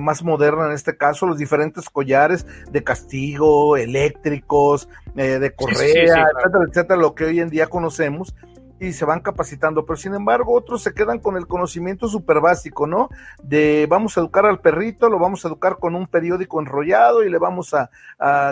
más 0.00 0.24
moderna 0.24 0.64
en 0.64 0.72
este 0.72 0.96
caso, 0.96 1.26
los 1.26 1.36
diferentes 1.36 1.90
collares 1.90 2.46
de 2.70 2.82
castigo, 2.82 3.76
eléctricos, 3.76 4.88
de 5.14 5.54
correa, 5.54 6.26
etcétera, 6.38 6.64
etcétera, 6.66 6.96
lo 6.98 7.14
que 7.14 7.24
hoy 7.24 7.40
en 7.40 7.50
día 7.50 7.66
conocemos 7.66 8.34
y 8.82 8.92
se 8.92 9.04
van 9.04 9.20
capacitando, 9.20 9.86
pero 9.86 9.96
sin 9.96 10.14
embargo 10.14 10.52
otros 10.52 10.82
se 10.82 10.92
quedan 10.92 11.20
con 11.20 11.36
el 11.36 11.46
conocimiento 11.46 12.08
súper 12.08 12.40
básico, 12.40 12.86
¿no? 12.86 13.08
De 13.42 13.86
vamos 13.88 14.16
a 14.16 14.20
educar 14.20 14.44
al 14.44 14.60
perrito, 14.60 15.08
lo 15.08 15.20
vamos 15.20 15.44
a 15.44 15.48
educar 15.48 15.78
con 15.78 15.94
un 15.94 16.08
periódico 16.08 16.60
enrollado 16.60 17.22
y 17.22 17.30
le 17.30 17.38
vamos 17.38 17.74
a, 17.74 17.90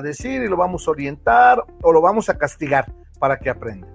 decir 0.03 0.43
y 0.43 0.49
lo 0.49 0.57
vamos 0.57 0.87
a 0.87 0.91
orientar 0.93 1.65
o 1.83 1.93
lo 1.93 2.01
vamos 2.01 2.29
a 2.29 2.39
castigar 2.39 2.93
para 3.19 3.39
que 3.39 3.51
aprenda. 3.51 3.89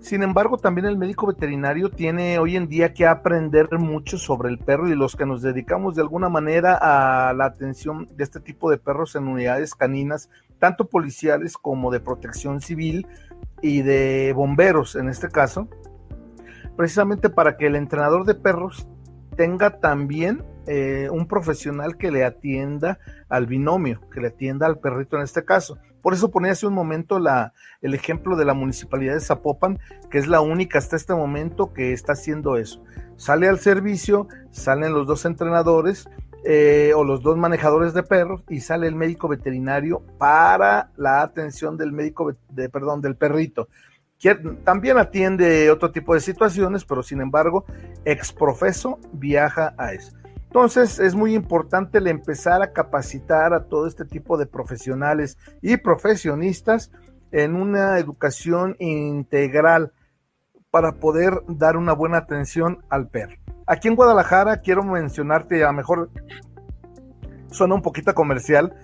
Sin 0.00 0.22
embargo, 0.22 0.56
también 0.56 0.86
el 0.86 0.96
médico 0.96 1.26
veterinario 1.26 1.90
tiene 1.90 2.38
hoy 2.38 2.56
en 2.56 2.68
día 2.68 2.94
que 2.94 3.06
aprender 3.06 3.68
mucho 3.78 4.16
sobre 4.16 4.48
el 4.48 4.58
perro 4.58 4.88
y 4.88 4.94
los 4.94 5.14
que 5.14 5.26
nos 5.26 5.42
dedicamos 5.42 5.94
de 5.94 6.00
alguna 6.00 6.30
manera 6.30 6.78
a 6.80 7.34
la 7.34 7.44
atención 7.44 8.08
de 8.16 8.24
este 8.24 8.40
tipo 8.40 8.70
de 8.70 8.78
perros 8.78 9.14
en 9.14 9.28
unidades 9.28 9.74
caninas, 9.74 10.30
tanto 10.58 10.88
policiales 10.88 11.58
como 11.58 11.90
de 11.90 12.00
protección 12.00 12.62
civil, 12.62 13.06
y 13.62 13.82
de 13.82 14.32
bomberos 14.34 14.96
en 14.96 15.08
este 15.08 15.28
caso, 15.28 15.68
precisamente 16.76 17.28
para 17.30 17.56
que 17.56 17.66
el 17.66 17.76
entrenador 17.76 18.24
de 18.24 18.34
perros 18.34 18.88
tenga 19.36 19.80
también 19.80 20.42
eh, 20.66 21.08
un 21.10 21.26
profesional 21.26 21.96
que 21.96 22.10
le 22.10 22.24
atienda 22.24 22.98
al 23.28 23.46
binomio, 23.46 24.00
que 24.12 24.20
le 24.20 24.28
atienda 24.28 24.66
al 24.66 24.78
perrito 24.78 25.16
en 25.16 25.22
este 25.22 25.44
caso. 25.44 25.78
Por 26.02 26.14
eso 26.14 26.30
ponía 26.30 26.52
hace 26.52 26.66
un 26.66 26.74
momento 26.74 27.18
la, 27.18 27.52
el 27.82 27.94
ejemplo 27.94 28.36
de 28.36 28.44
la 28.44 28.54
municipalidad 28.54 29.14
de 29.14 29.20
Zapopan, 29.20 29.78
que 30.10 30.18
es 30.18 30.28
la 30.28 30.40
única 30.40 30.78
hasta 30.78 30.96
este 30.96 31.14
momento 31.14 31.72
que 31.72 31.92
está 31.92 32.12
haciendo 32.12 32.56
eso. 32.56 32.82
Sale 33.16 33.48
al 33.48 33.58
servicio, 33.58 34.28
salen 34.50 34.94
los 34.94 35.06
dos 35.06 35.24
entrenadores 35.24 36.08
eh, 36.44 36.92
o 36.96 37.04
los 37.04 37.22
dos 37.22 37.36
manejadores 37.36 37.92
de 37.92 38.02
perros 38.02 38.44
y 38.48 38.60
sale 38.60 38.86
el 38.86 38.94
médico 38.94 39.28
veterinario 39.28 40.02
para 40.18 40.90
la 40.96 41.22
atención 41.22 41.76
del 41.76 41.92
médico, 41.92 42.34
de, 42.48 42.68
perdón, 42.68 43.00
del 43.00 43.16
perrito. 43.16 43.68
También 44.64 44.98
atiende 44.98 45.70
otro 45.70 45.92
tipo 45.92 46.14
de 46.14 46.20
situaciones, 46.20 46.84
pero 46.84 47.02
sin 47.02 47.20
embargo, 47.20 47.64
exprofeso 48.04 48.98
viaja 49.12 49.74
a 49.78 49.92
eso. 49.92 50.12
Entonces 50.50 50.98
es 50.98 51.14
muy 51.14 51.34
importante 51.34 51.98
el 51.98 52.06
empezar 52.06 52.60
a 52.60 52.72
capacitar 52.72 53.54
a 53.54 53.64
todo 53.64 53.86
este 53.86 54.04
tipo 54.04 54.36
de 54.36 54.46
profesionales 54.46 55.38
y 55.62 55.76
profesionistas 55.76 56.90
en 57.32 57.54
una 57.54 57.98
educación 57.98 58.76
integral 58.78 59.92
para 60.70 60.92
poder 60.92 61.42
dar 61.48 61.76
una 61.76 61.92
buena 61.92 62.18
atención 62.18 62.84
al 62.88 63.08
perro. 63.08 63.36
Aquí 63.70 63.86
en 63.86 63.94
Guadalajara 63.94 64.56
quiero 64.56 64.82
mencionarte, 64.82 65.62
a 65.62 65.68
lo 65.68 65.74
mejor 65.74 66.10
suena 67.52 67.76
un 67.76 67.82
poquito 67.82 68.12
comercial, 68.14 68.74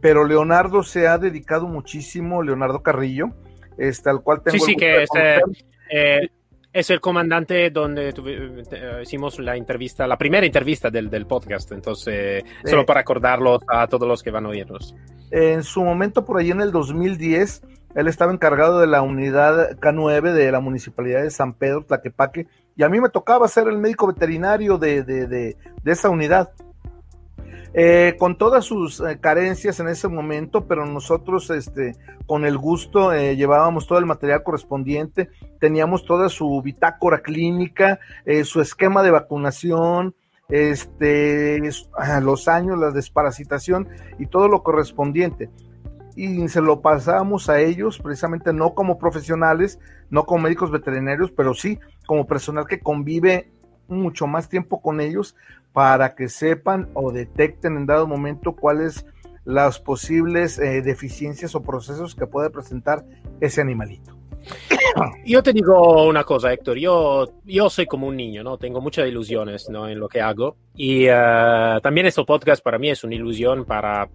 pero 0.00 0.24
Leonardo 0.24 0.82
se 0.82 1.06
ha 1.06 1.16
dedicado 1.16 1.68
muchísimo, 1.68 2.42
Leonardo 2.42 2.82
Carrillo, 2.82 3.26
este, 3.78 4.10
al 4.10 4.20
cual 4.20 4.42
tengo 4.42 4.58
Sí, 4.58 4.72
sí, 4.72 4.74
que 4.74 5.04
eh, 5.92 6.28
es, 6.72 6.90
el 6.90 7.00
comandante 7.00 7.70
donde 7.70 8.08
eh, 8.08 9.00
hicimos 9.00 9.38
la 9.38 9.56
entrevista, 9.56 10.08
la 10.08 10.18
primera 10.18 10.44
entrevista 10.44 10.90
del, 10.90 11.08
del 11.08 11.26
podcast, 11.26 11.70
entonces, 11.70 12.42
solo 12.64 12.84
para 12.84 12.98
acordarlo 12.98 13.60
a 13.68 13.86
todos 13.86 14.08
los 14.08 14.24
que 14.24 14.32
van 14.32 14.46
a 14.46 14.48
oírnos. 14.48 14.96
En 15.30 15.62
su 15.62 15.84
momento, 15.84 16.24
por 16.24 16.40
ahí 16.40 16.50
en 16.50 16.62
el 16.62 16.72
2010, 16.72 17.62
él 17.94 18.08
estaba 18.08 18.32
encargado 18.32 18.80
de 18.80 18.88
la 18.88 19.02
unidad 19.02 19.78
K9 19.78 20.32
de 20.32 20.50
la 20.50 20.58
Municipalidad 20.58 21.22
de 21.22 21.30
San 21.30 21.54
Pedro, 21.54 21.84
Tlaquepaque, 21.84 22.48
y 22.76 22.82
a 22.82 22.88
mí 22.88 23.00
me 23.00 23.08
tocaba 23.08 23.48
ser 23.48 23.68
el 23.68 23.78
médico 23.78 24.06
veterinario 24.06 24.78
de, 24.78 25.02
de, 25.02 25.26
de, 25.26 25.56
esa 25.84 26.08
unidad. 26.08 26.50
Eh, 27.74 28.16
con 28.18 28.36
todas 28.36 28.66
sus 28.66 29.00
eh, 29.00 29.18
carencias 29.18 29.80
en 29.80 29.88
ese 29.88 30.06
momento, 30.06 30.66
pero 30.66 30.84
nosotros 30.84 31.48
este, 31.48 31.96
con 32.26 32.44
el 32.44 32.58
gusto 32.58 33.14
eh, 33.14 33.34
llevábamos 33.34 33.86
todo 33.86 33.98
el 33.98 34.04
material 34.04 34.42
correspondiente, 34.42 35.30
teníamos 35.58 36.04
toda 36.04 36.28
su 36.28 36.60
bitácora 36.60 37.22
clínica, 37.22 37.98
su 38.44 38.60
esquema 38.60 39.02
de 39.02 39.10
vacunación, 39.10 40.14
este, 40.50 41.62
los 42.20 42.48
años, 42.48 42.78
la 42.78 42.90
desparasitación 42.90 43.88
y 44.18 44.26
todo 44.26 44.48
lo 44.48 44.62
correspondiente 44.62 45.48
y 46.14 46.48
se 46.48 46.60
lo 46.60 46.80
pasamos 46.80 47.48
a 47.48 47.60
ellos 47.60 47.98
precisamente 47.98 48.52
no 48.52 48.74
como 48.74 48.98
profesionales, 48.98 49.78
no 50.10 50.24
como 50.24 50.42
médicos 50.42 50.70
veterinarios, 50.70 51.30
pero 51.30 51.54
sí 51.54 51.78
como 52.06 52.26
personal 52.26 52.66
que 52.66 52.80
convive 52.80 53.50
mucho 53.88 54.26
más 54.26 54.48
tiempo 54.48 54.80
con 54.80 55.00
ellos 55.00 55.36
para 55.72 56.14
que 56.14 56.28
sepan 56.28 56.88
o 56.94 57.12
detecten 57.12 57.76
en 57.76 57.86
dado 57.86 58.06
momento 58.06 58.52
cuáles 58.52 59.06
las 59.44 59.80
posibles 59.80 60.58
eh, 60.58 60.82
deficiencias 60.82 61.54
o 61.54 61.62
procesos 61.62 62.14
que 62.14 62.26
puede 62.26 62.50
presentar 62.50 63.04
ese 63.40 63.60
animalito. 63.60 64.16
Yo 65.24 65.42
te 65.42 65.52
digo 65.52 66.06
una 66.06 66.24
cosa, 66.24 66.52
Héctor, 66.52 66.76
yo, 66.76 67.32
yo 67.44 67.70
soy 67.70 67.86
como 67.86 68.08
un 68.08 68.16
niño, 68.16 68.42
¿no? 68.42 68.58
Tengo 68.58 68.80
muchas 68.80 69.06
ilusiones 69.06 69.68
¿no? 69.70 69.88
en 69.88 69.98
lo 70.00 70.08
que 70.08 70.20
hago 70.20 70.56
y 70.74 71.08
uh, 71.08 71.80
también 71.80 72.06
este 72.06 72.24
podcast 72.24 72.62
para 72.62 72.78
mí 72.78 72.90
es 72.90 73.04
una 73.04 73.14
ilusión 73.14 73.64
para 73.64 74.08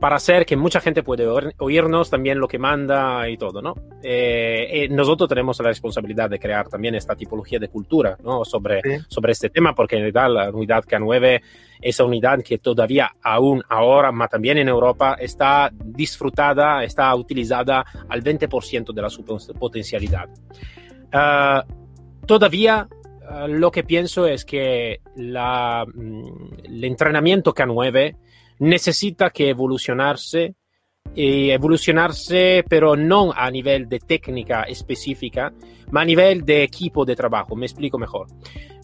para 0.00 0.16
hacer 0.16 0.46
que 0.46 0.56
mucha 0.56 0.80
gente 0.80 1.02
puede 1.02 1.26
oírnos 1.58 2.08
también 2.08 2.38
lo 2.38 2.46
que 2.46 2.58
manda 2.58 3.28
y 3.28 3.36
todo, 3.36 3.60
¿no? 3.60 3.74
Eh, 4.02 4.68
eh, 4.70 4.88
nosotros 4.88 5.28
tenemos 5.28 5.58
la 5.58 5.68
responsabilidad 5.68 6.30
de 6.30 6.38
crear 6.38 6.68
también 6.68 6.94
esta 6.94 7.16
tipología 7.16 7.58
de 7.58 7.68
cultura, 7.68 8.16
¿no? 8.22 8.44
Sobre, 8.44 8.80
sobre 9.08 9.32
este 9.32 9.50
tema, 9.50 9.74
porque 9.74 9.96
en 9.96 10.02
realidad 10.02 10.30
la 10.32 10.50
unidad 10.50 10.84
K9 10.84 11.42
es 11.80 12.00
una 12.00 12.08
unidad 12.08 12.42
que 12.42 12.58
todavía 12.58 13.10
aún 13.22 13.62
ahora, 13.68 14.12
pero 14.12 14.28
también 14.28 14.58
en 14.58 14.68
Europa, 14.68 15.16
está 15.18 15.70
disfrutada, 15.72 16.84
está 16.84 17.12
utilizada 17.14 17.84
al 18.08 18.22
20% 18.22 18.92
de 18.92 19.02
la 19.02 19.10
su 19.10 19.24
potencialidad. 19.24 20.28
Ah, 21.12 21.64
todavía 22.26 22.88
ah, 23.28 23.48
lo 23.48 23.72
que 23.72 23.82
pienso 23.82 24.26
es 24.26 24.44
que 24.44 25.00
la, 25.16 25.84
mm, 25.92 26.66
el 26.66 26.84
entrenamiento 26.84 27.52
K9 27.52 28.16
necesita 28.58 29.30
que 29.30 29.50
evolucionarse 29.50 30.54
y 31.14 31.50
evolucionarse, 31.50 32.64
pero 32.68 32.96
no 32.96 33.32
a 33.34 33.50
nivel 33.50 33.88
de 33.88 33.98
técnica 33.98 34.62
específica, 34.64 35.52
ma 35.90 36.02
a 36.02 36.04
nivel 36.04 36.44
de 36.44 36.62
equipo 36.62 37.04
de 37.04 37.16
trabajo. 37.16 37.56
Me 37.56 37.66
explico 37.66 37.98
mejor. 37.98 38.28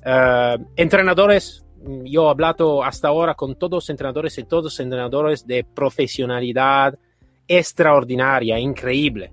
Uh, 0.06 0.62
entrenadores, 0.76 1.64
yo 2.04 2.26
he 2.26 2.30
hablado 2.30 2.82
hasta 2.82 3.08
ahora 3.08 3.34
con 3.34 3.56
todos 3.56 3.90
entrenadores 3.90 4.38
y 4.38 4.44
todos 4.44 4.80
entrenadores 4.80 5.46
de 5.46 5.64
profesionalidad 5.64 6.98
extraordinaria, 7.46 8.58
increíble. 8.58 9.30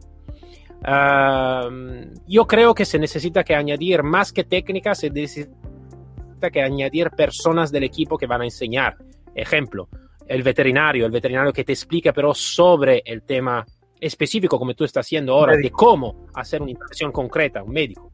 Uh, 0.82 2.12
yo 2.28 2.48
creo 2.48 2.74
que 2.74 2.86
se 2.86 3.00
necesita 3.00 3.44
que 3.44 3.56
añadir 3.56 4.04
más 4.04 4.34
que 4.34 4.44
técnica, 4.44 4.96
se 4.96 5.10
necesita 5.10 6.50
que 6.52 6.62
añadir 6.62 7.12
personas 7.12 7.72
del 7.72 7.84
equipo 7.84 8.18
que 8.18 8.28
van 8.28 8.42
a 8.42 8.46
enseñar. 8.46 8.98
Ejemplo, 9.36 9.88
el 10.32 10.44
veterinario, 10.44 11.06
el 11.06 11.12
veterinario 11.12 11.52
que 11.52 11.66
te 11.66 11.74
explica 11.74 12.14
pero 12.14 12.34
sobre 12.34 13.04
el 13.06 13.24
tema 13.24 13.66
específico 14.00 14.58
como 14.58 14.74
tú 14.74 14.86
estás 14.86 15.06
haciendo 15.06 15.34
ahora, 15.34 15.58
de 15.58 15.70
cómo 15.70 16.28
hacer 16.34 16.62
una 16.62 16.72
intervención 16.72 17.12
concreta, 17.12 17.62
un 17.62 17.72
médico. 17.72 18.14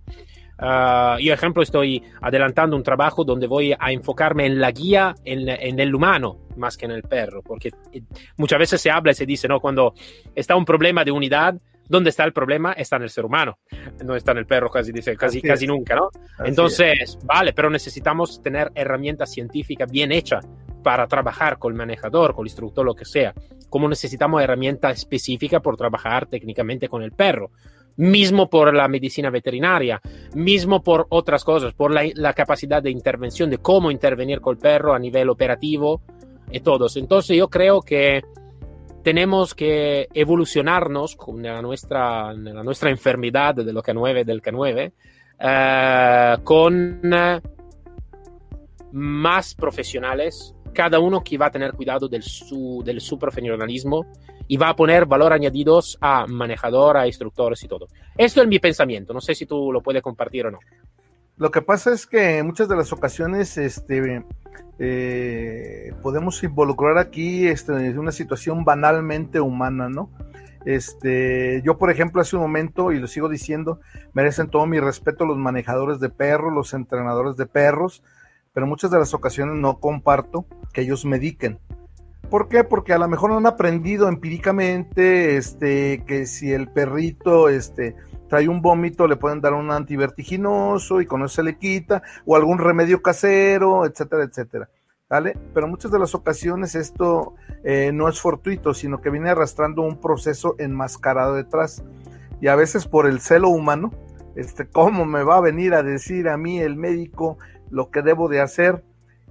Uh, 0.60 1.20
yo, 1.20 1.34
ejemplo, 1.34 1.62
estoy 1.62 2.04
adelantando 2.20 2.76
un 2.76 2.82
trabajo 2.82 3.24
donde 3.24 3.46
voy 3.46 3.74
a 3.78 3.92
enfocarme 3.92 4.48
en 4.48 4.60
la 4.60 4.72
guía, 4.72 5.14
en, 5.24 5.48
en, 5.48 5.80
el 5.80 5.94
humano, 5.94 6.48
más 6.58 6.76
que 6.76 6.86
en 6.86 6.92
el 6.92 7.04
perro, 7.04 7.44
porque 7.44 7.70
eh, 7.94 8.02
muchas 8.38 8.58
veces 8.58 8.82
se 8.82 8.90
habla 8.90 9.12
y 9.12 9.16
se 9.16 9.28
dice, 9.28 9.48
¿no? 9.48 9.60
Cuando 9.60 9.94
está 10.34 10.56
un 10.56 10.66
problema 10.66 11.06
de 11.06 11.12
unidad, 11.12 11.56
¿dónde 11.88 12.10
está 12.10 12.24
el 12.24 12.34
problema? 12.34 12.74
Está 12.74 12.96
en 12.96 13.04
el 13.04 13.12
ser 13.12 13.24
humano, 13.24 13.60
no 14.04 14.16
está 14.16 14.32
en 14.32 14.40
el 14.40 14.48
perro, 14.48 14.72
casi, 14.72 14.92
dice, 14.92 15.16
casi, 15.16 15.44
casi 15.44 15.68
nunca, 15.68 15.96
¿no? 15.96 16.10
Entonces, 16.44 17.20
vale, 17.24 17.54
pero 17.54 17.70
necesitamos 17.70 18.42
tener 18.42 18.72
herramientas 18.74 19.32
científicas 19.32 19.90
bien 19.92 20.12
hechas 20.12 20.44
para 20.88 21.06
trabajar 21.06 21.60
con 21.60 21.74
el 21.74 21.78
manejador, 21.78 22.34
con 22.34 22.46
el 22.46 22.48
instructor, 22.48 22.86
lo 22.86 22.96
que 22.96 23.04
sea, 23.04 23.34
como 23.70 23.90
necesitamos 23.90 24.42
herramientas 24.42 25.00
específicas 25.00 25.62
por 25.62 25.76
trabajar 25.76 26.28
técnicamente 26.28 26.88
con 26.88 27.04
el 27.04 27.12
perro, 27.12 27.52
mismo 27.98 28.50
por 28.50 28.74
la 28.74 28.88
medicina 28.88 29.30
veterinaria, 29.30 30.00
mismo 30.34 30.82
por 30.82 31.06
otras 31.10 31.44
cosas, 31.44 31.74
por 31.74 31.92
la, 31.92 32.32
capacidad 32.32 32.82
de 32.82 32.90
intervención, 32.90 33.50
de 33.50 33.58
cómo 33.58 33.92
intervenir 33.92 34.40
con 34.40 34.56
el 34.56 34.62
perro 34.62 34.94
a 34.94 35.00
nivel 35.00 35.30
operativo 35.30 36.00
y 36.50 36.62
todos. 36.62 36.96
Entonces 36.96 37.36
yo 37.36 37.50
creo 37.50 37.82
que 37.82 38.22
tenemos 39.04 39.54
que 39.54 40.08
evolucionarnos 40.14 41.18
con 41.18 41.44
la 41.44 41.62
nuestra, 41.62 42.32
la 42.32 42.64
nuestra 42.64 42.92
enfermedad 42.92 43.56
de 43.56 43.74
lo 43.74 43.84
K9 43.84 44.24
del 44.24 44.42
K9 44.42 44.94
eh, 45.38 46.38
con 46.46 47.02
más 48.92 49.54
profesionales, 49.54 50.56
cada 50.78 51.00
uno 51.00 51.24
que 51.24 51.40
va 51.40 51.48
a 51.48 51.50
tener 51.50 51.74
cuidado 51.74 52.08
del 52.08 52.22
su, 52.22 52.84
del 52.86 53.02
su 53.02 53.18
profesionalismo 53.18 54.06
y 54.48 54.58
va 54.58 54.70
a 54.70 54.76
poner 54.76 55.08
valor 55.08 55.34
añadidos 55.34 55.98
a 56.02 56.28
manejador, 56.28 56.98
a 56.98 57.08
instructores 57.08 57.64
y 57.64 57.68
todo. 57.68 57.88
Esto 58.16 58.44
es 58.44 58.48
mi 58.48 58.60
pensamiento, 58.60 59.12
no 59.12 59.20
sé 59.20 59.34
si 59.34 59.48
tú 59.48 59.72
lo 59.72 59.82
puedes 59.82 60.04
compartir 60.04 60.46
o 60.46 60.52
no. 60.52 60.60
Lo 61.38 61.50
que 61.50 61.64
pasa 61.64 61.92
es 61.92 62.06
que 62.06 62.38
en 62.38 62.46
muchas 62.46 62.70
de 62.70 62.76
las 62.76 62.94
ocasiones 62.94 63.58
este, 63.58 64.24
eh, 64.78 65.94
podemos 66.04 66.44
involucrar 66.44 67.00
aquí 67.00 67.48
este, 67.48 67.72
una 67.98 68.12
situación 68.12 68.64
banalmente 68.64 69.40
humana, 69.40 69.90
¿no? 69.90 70.12
Este, 70.64 71.64
yo, 71.66 71.80
por 71.80 71.90
ejemplo, 71.90 72.22
hace 72.22 72.36
un 72.36 72.44
momento, 72.44 72.92
y 72.92 73.00
lo 73.00 73.08
sigo 73.08 73.30
diciendo, 73.30 73.80
merecen 74.14 74.50
todo 74.50 74.68
mi 74.68 74.80
respeto 74.80 75.26
los 75.26 75.38
manejadores 75.38 76.00
de 76.00 76.10
perros, 76.10 76.54
los 76.54 76.76
entrenadores 76.76 77.36
de 77.36 77.48
perros, 77.48 78.04
pero 78.58 78.66
muchas 78.66 78.90
de 78.90 78.98
las 78.98 79.14
ocasiones 79.14 79.56
no 79.60 79.80
comparto 79.80 80.48
que 80.74 80.82
ellos 80.82 81.06
mediquen. 81.06 81.60
¿Por 82.28 82.50
qué? 82.50 82.64
Porque 82.64 82.92
a 82.92 82.98
lo 82.98 83.08
mejor 83.08 83.32
han 83.32 83.46
aprendido 83.46 84.08
empíricamente 84.08 85.38
este, 85.38 86.04
que 86.08 86.26
si 86.26 86.52
el 86.52 86.68
perrito 86.68 87.50
este, 87.50 87.96
trae 88.28 88.50
un 88.50 88.64
vómito 88.64 89.06
le 89.06 89.16
pueden 89.16 89.42
dar 89.42 89.54
un 89.54 89.70
antivertiginoso 89.70 91.02
y 91.02 91.06
con 91.06 91.22
eso 91.22 91.36
se 91.36 91.44
le 91.44 91.60
quita, 91.60 92.02
o 92.26 92.36
algún 92.36 92.58
remedio 92.58 93.04
casero, 93.04 93.86
etcétera, 93.86 94.24
etcétera. 94.24 94.70
¿Vale? 95.08 95.38
Pero 95.54 95.68
muchas 95.68 95.92
de 95.92 96.00
las 96.00 96.16
ocasiones 96.16 96.74
esto 96.74 97.36
eh, 97.64 97.92
no 97.94 98.10
es 98.10 98.20
fortuito, 98.20 98.74
sino 98.74 99.02
que 99.02 99.12
viene 99.12 99.30
arrastrando 99.30 99.84
un 99.84 100.02
proceso 100.02 100.56
enmascarado 100.58 101.36
detrás. 101.36 101.84
Y 102.42 102.48
a 102.48 102.56
veces 102.56 102.88
por 102.88 103.06
el 103.06 103.20
celo 103.20 103.50
humano, 103.50 103.92
este, 104.38 104.68
¿cómo 104.68 105.06
me 105.06 105.24
va 105.24 105.38
a 105.38 105.42
venir 105.42 105.74
a 105.74 105.82
decir 105.82 106.30
a 106.30 106.38
mí 106.38 106.60
el 106.60 106.76
médico 106.76 107.40
lo 107.72 107.90
que 107.90 108.04
debo 108.04 108.30
de 108.30 108.40
hacer? 108.40 108.84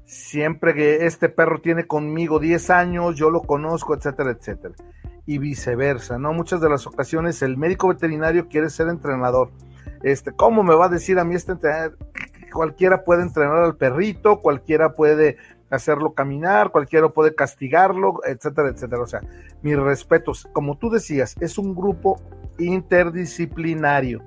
Siempre 0.04 0.74
que 0.74 1.06
este 1.06 1.28
perro 1.28 1.60
tiene 1.60 1.86
conmigo 1.86 2.40
10 2.40 2.70
años, 2.70 3.14
yo 3.14 3.30
lo 3.30 3.42
conozco, 3.42 3.94
etcétera, 3.94 4.32
etcétera. 4.32 4.74
Y 5.24 5.38
viceversa, 5.38 6.18
¿no? 6.18 6.32
Muchas 6.32 6.60
de 6.60 6.68
las 6.68 6.88
ocasiones 6.88 7.40
el 7.42 7.56
médico 7.56 7.88
veterinario 7.88 8.48
quiere 8.48 8.68
ser 8.68 8.88
entrenador. 8.88 9.52
Este, 10.02 10.32
¿cómo 10.32 10.64
me 10.64 10.74
va 10.74 10.86
a 10.86 10.88
decir 10.88 11.20
a 11.20 11.24
mí 11.24 11.36
este 11.36 11.52
entrenador? 11.52 11.96
Cualquiera 12.52 13.04
puede 13.04 13.22
entrenar 13.22 13.62
al 13.62 13.76
perrito, 13.76 14.40
cualquiera 14.40 14.94
puede 14.94 15.36
hacerlo 15.70 16.14
caminar, 16.14 16.70
cualquiera 16.70 17.08
puede 17.10 17.34
castigarlo, 17.34 18.20
etcétera, 18.24 18.70
etcétera. 18.70 19.02
O 19.02 19.06
sea, 19.06 19.20
mis 19.62 19.76
respetos. 19.78 20.48
Como 20.52 20.78
tú 20.78 20.90
decías, 20.90 21.36
es 21.40 21.58
un 21.58 21.74
grupo 21.74 22.20
interdisciplinario, 22.58 24.22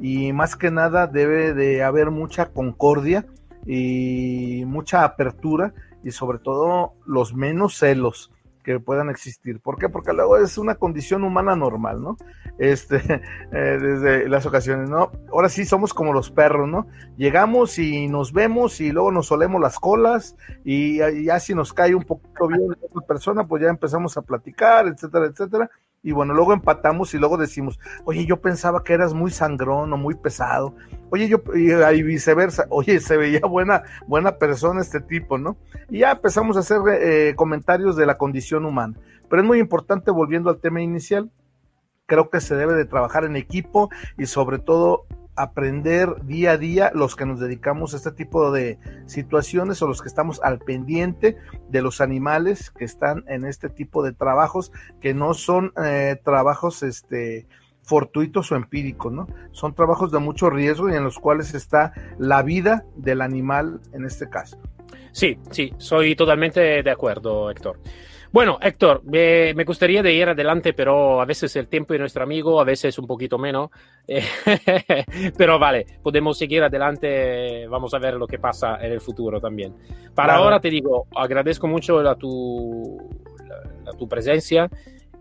Y 0.00 0.32
más 0.32 0.56
que 0.56 0.70
nada 0.70 1.06
debe 1.06 1.54
de 1.54 1.82
haber 1.82 2.10
mucha 2.10 2.46
concordia 2.52 3.26
y 3.66 4.64
mucha 4.66 5.04
apertura 5.04 5.74
y 6.04 6.10
sobre 6.10 6.38
todo 6.38 6.94
los 7.06 7.34
menos 7.34 7.78
celos 7.78 8.32
que 8.62 8.78
puedan 8.78 9.10
existir. 9.10 9.60
¿Por 9.60 9.76
qué? 9.76 9.88
Porque 9.88 10.12
luego 10.12 10.36
es 10.36 10.56
una 10.56 10.76
condición 10.76 11.24
humana 11.24 11.56
normal, 11.56 12.00
¿no? 12.00 12.16
Este, 12.58 12.96
eh, 13.52 13.78
desde 13.80 14.28
las 14.28 14.46
ocasiones, 14.46 14.88
¿no? 14.88 15.10
Ahora 15.32 15.48
sí 15.48 15.64
somos 15.64 15.92
como 15.92 16.12
los 16.12 16.30
perros, 16.30 16.68
¿no? 16.68 16.86
Llegamos 17.16 17.78
y 17.78 18.06
nos 18.08 18.32
vemos 18.32 18.80
y 18.80 18.92
luego 18.92 19.10
nos 19.10 19.26
solemos 19.26 19.60
las 19.60 19.78
colas 19.78 20.36
y, 20.64 20.98
ya 21.24 21.40
si 21.40 21.54
nos 21.54 21.72
cae 21.72 21.94
un 21.94 22.04
poquito 22.04 22.46
bien 22.46 22.60
la 22.94 23.00
persona, 23.02 23.46
pues 23.46 23.62
ya 23.62 23.68
empezamos 23.68 24.16
a 24.16 24.22
platicar, 24.22 24.86
etcétera, 24.86 25.26
etcétera 25.26 25.70
y 26.02 26.12
bueno, 26.12 26.34
luego 26.34 26.52
empatamos 26.52 27.14
y 27.14 27.18
luego 27.18 27.36
decimos, 27.36 27.78
oye, 28.04 28.26
yo 28.26 28.40
pensaba 28.40 28.82
que 28.82 28.92
eras 28.92 29.14
muy 29.14 29.30
sangrón 29.30 29.92
o 29.92 29.96
muy 29.96 30.14
pesado, 30.14 30.74
oye, 31.10 31.28
yo, 31.28 31.42
y, 31.54 32.02
viceversa, 32.02 32.66
oye, 32.70 32.98
se 32.98 33.16
veía 33.16 33.40
buena, 33.40 33.84
buena 34.06 34.36
persona 34.38 34.80
este 34.80 35.00
tipo, 35.00 35.38
¿no? 35.38 35.56
Y 35.88 36.00
ya 36.00 36.12
empezamos 36.12 36.56
a 36.56 36.60
hacer 36.60 36.78
eh, 36.88 37.34
comentarios 37.36 37.96
de 37.96 38.06
la 38.06 38.18
condición 38.18 38.64
humana. 38.64 38.94
Pero 39.28 39.42
es 39.42 39.46
muy 39.46 39.58
importante, 39.58 40.10
volviendo 40.10 40.50
al 40.50 40.58
tema 40.58 40.82
inicial, 40.82 41.30
creo 42.06 42.30
que 42.30 42.40
se 42.40 42.56
debe 42.56 42.74
de 42.74 42.84
trabajar 42.84 43.24
en 43.24 43.36
equipo 43.36 43.88
y 44.18 44.26
sobre 44.26 44.58
todo 44.58 45.06
aprender 45.36 46.24
día 46.24 46.52
a 46.52 46.58
día 46.58 46.90
los 46.94 47.16
que 47.16 47.26
nos 47.26 47.40
dedicamos 47.40 47.94
a 47.94 47.96
este 47.96 48.12
tipo 48.12 48.52
de 48.52 48.78
situaciones 49.06 49.80
o 49.82 49.86
los 49.86 50.02
que 50.02 50.08
estamos 50.08 50.40
al 50.42 50.58
pendiente 50.58 51.36
de 51.68 51.82
los 51.82 52.00
animales 52.00 52.70
que 52.70 52.84
están 52.84 53.24
en 53.28 53.44
este 53.44 53.68
tipo 53.68 54.02
de 54.02 54.12
trabajos 54.12 54.72
que 55.00 55.14
no 55.14 55.34
son 55.34 55.72
eh, 55.82 56.20
trabajos 56.24 56.82
este 56.82 57.46
fortuitos 57.82 58.52
o 58.52 58.56
empíricos, 58.56 59.12
¿no? 59.12 59.26
Son 59.50 59.74
trabajos 59.74 60.12
de 60.12 60.20
mucho 60.20 60.50
riesgo 60.50 60.88
y 60.88 60.94
en 60.94 61.02
los 61.02 61.18
cuales 61.18 61.52
está 61.54 61.92
la 62.18 62.42
vida 62.42 62.84
del 62.96 63.20
animal 63.20 63.80
en 63.92 64.04
este 64.04 64.28
caso. 64.28 64.56
Sí, 65.10 65.38
sí, 65.50 65.74
soy 65.78 66.14
totalmente 66.14 66.82
de 66.82 66.90
acuerdo, 66.90 67.50
Héctor. 67.50 67.80
Bueno, 68.32 68.58
Héctor, 68.62 69.02
me, 69.04 69.52
gustaría 69.64 70.02
de 70.02 70.14
ir 70.14 70.26
adelante, 70.26 70.72
pero 70.72 71.20
a 71.20 71.26
veces 71.26 71.54
el 71.56 71.68
tiempo 71.68 71.92
es 71.92 72.00
nuestro 72.00 72.22
amigo, 72.22 72.58
a 72.58 72.64
veces 72.64 72.98
un 72.98 73.06
poquito 73.06 73.36
menos. 73.36 73.68
pero 75.36 75.58
vale, 75.58 75.84
podemos 76.02 76.38
seguir 76.38 76.62
adelante, 76.62 77.66
vamos 77.66 77.92
a 77.92 77.98
ver 77.98 78.14
lo 78.14 78.26
que 78.26 78.38
pasa 78.38 78.78
en 78.80 78.92
el 78.92 79.02
futuro 79.02 79.38
también. 79.38 79.74
Para 80.14 80.36
ahora 80.36 80.60
te 80.60 80.70
digo, 80.70 81.08
agradezco 81.14 81.66
mucho 81.66 82.02
la 82.02 82.14
tu, 82.14 83.06
tu 83.98 84.08
presencia 84.08 84.70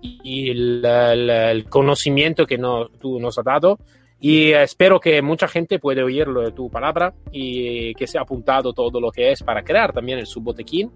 y 0.01 0.49
el, 0.49 1.65
conocimiento 1.67 2.47
que 2.47 2.57
no, 2.57 2.87
tú 2.87 3.19
nos 3.19 3.37
has 3.37 3.45
dado. 3.45 3.77
Y 4.21 4.51
espero 4.51 4.99
que 4.99 5.21
mucha 5.21 5.47
gente 5.47 5.79
pueda 5.79 6.05
oír 6.05 6.27
de 6.27 6.51
tu 6.51 6.69
palabra 6.69 7.13
y 7.31 7.93
que 7.95 8.07
se 8.07 8.19
ha 8.19 8.21
apuntado 8.21 8.71
todo 8.71 9.01
lo 9.01 9.11
que 9.11 9.31
es 9.31 9.43
para 9.43 9.63
crear 9.63 9.91
también 9.91 10.19
el 10.19 10.27
subbotequín. 10.27 10.91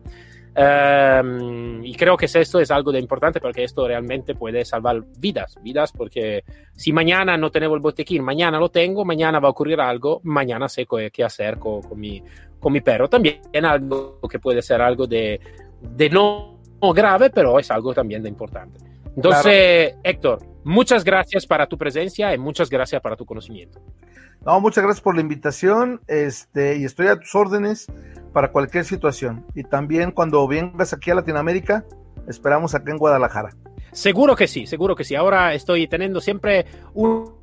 Um, 0.57 1.64
y 1.85 1.93
creo 1.93 2.17
que 2.17 2.25
esto 2.25 2.59
es 2.59 2.71
algo 2.71 2.91
de 2.91 2.99
importante 2.99 3.39
porque 3.39 3.63
esto 3.63 3.87
realmente 3.87 4.33
puede 4.33 4.65
salvar 4.65 5.03
vidas, 5.19 5.55
vidas, 5.61 5.91
porque 5.91 6.43
si 6.73 6.91
mañana 6.91 7.37
no 7.37 7.51
tengo 7.51 7.75
el 7.75 7.79
botequín, 7.79 8.23
mañana 8.23 8.59
lo 8.59 8.69
tengo, 8.69 9.05
mañana 9.05 9.39
va 9.39 9.49
a 9.49 9.51
ocurrir 9.51 9.79
algo, 9.79 10.19
mañana 10.23 10.67
sé 10.67 10.87
qué 11.13 11.23
hacer 11.23 11.59
con, 11.59 11.83
con, 11.83 11.99
mi, 11.99 12.23
con 12.59 12.73
mi 12.73 12.81
perro. 12.81 13.07
También 13.07 13.39
algo 13.63 14.19
que 14.27 14.39
puede 14.39 14.63
ser 14.63 14.81
algo 14.81 15.05
de, 15.05 15.39
de 15.79 16.09
no 16.09 16.57
grave, 16.81 17.29
pero 17.29 17.59
es 17.59 17.69
algo 17.69 17.93
también 17.93 18.23
de 18.23 18.29
importante. 18.29 18.79
Entonces, 19.15 19.95
Héctor, 20.03 20.39
muchas 20.65 21.05
gracias 21.05 21.47
para 21.47 21.67
tu 21.67 21.77
presencia 21.77 22.33
y 22.33 22.37
muchas 22.37 22.69
gracias 22.69 23.01
para 23.01 23.15
tu 23.15 23.25
conocimiento. 23.25 23.79
No, 24.45 24.59
muchas 24.59 24.83
gracias 24.83 25.01
por 25.01 25.15
la 25.15 25.21
invitación, 25.21 26.01
este, 26.07 26.77
y 26.77 26.83
estoy 26.83 27.07
a 27.07 27.17
tus 27.17 27.33
órdenes 27.33 27.87
para 28.33 28.51
cualquier 28.51 28.83
situación. 28.83 29.45
Y 29.55 29.63
también 29.63 30.11
cuando 30.11 30.45
vengas 30.47 30.91
aquí 30.91 31.09
a 31.09 31.15
Latinoamérica, 31.15 31.85
esperamos 32.27 32.75
acá 32.75 32.91
en 32.91 32.97
Guadalajara. 32.97 33.51
Seguro 33.91 34.35
que 34.35 34.47
sí, 34.47 34.67
seguro 34.67 34.93
que 34.93 35.05
sí. 35.05 35.15
Ahora 35.15 35.53
estoy 35.53 35.87
teniendo 35.87 36.19
siempre 36.19 36.65
un, 36.93 37.33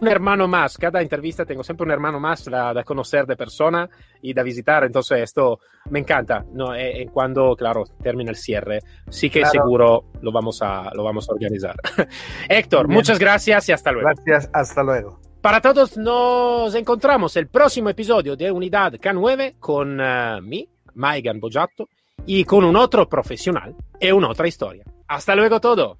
un 0.00 0.08
hermano 0.08 0.48
más. 0.48 0.76
Cada 0.78 1.00
entrevista 1.00 1.44
tengo 1.44 1.62
siempre 1.62 1.84
un 1.84 1.90
hermano 1.90 2.18
más 2.18 2.44
de 2.44 2.84
conocer 2.84 3.26
de 3.26 3.36
persona 3.36 3.88
y 4.22 4.32
de 4.32 4.42
visitar. 4.42 4.84
Entonces 4.84 5.20
esto 5.20 5.60
me 5.90 6.00
encanta. 6.00 6.44
¿no? 6.52 6.74
Eh, 6.74 7.08
cuando, 7.12 7.54
claro, 7.56 7.84
termina 8.02 8.30
el 8.30 8.36
cierre, 8.36 8.80
sí 9.08 9.30
que 9.30 9.44
seguro 9.46 10.04
lo 10.20 10.32
vamos 10.32 10.60
a, 10.62 10.90
lo 10.94 11.04
vamos 11.04 11.28
a 11.28 11.32
organizar. 11.32 11.76
Héctor, 12.48 12.88
muchas 12.88 13.18
gracias 13.18 13.68
y 13.68 13.72
hasta 13.72 13.92
luego. 13.92 14.08
Gracias, 14.08 14.50
hasta 14.52 14.82
luego. 14.82 15.20
Para 15.40 15.60
todos 15.60 15.96
nos 15.96 16.74
encontramos 16.74 17.34
el 17.36 17.48
próximo 17.48 17.88
episodio 17.88 18.36
de 18.36 18.50
Unidad 18.50 18.92
K9 18.94 19.54
con 19.58 19.98
uh, 19.98 20.42
mi, 20.42 20.68
Maigan 20.94 21.40
Bojato, 21.40 21.88
y 22.26 22.44
con 22.44 22.64
un 22.64 22.76
otro 22.76 23.08
profesional 23.08 23.74
y 23.98 24.10
una 24.10 24.28
otra 24.28 24.46
historia. 24.46 24.84
Hasta 25.08 25.34
luego 25.34 25.58
todo. 25.60 25.98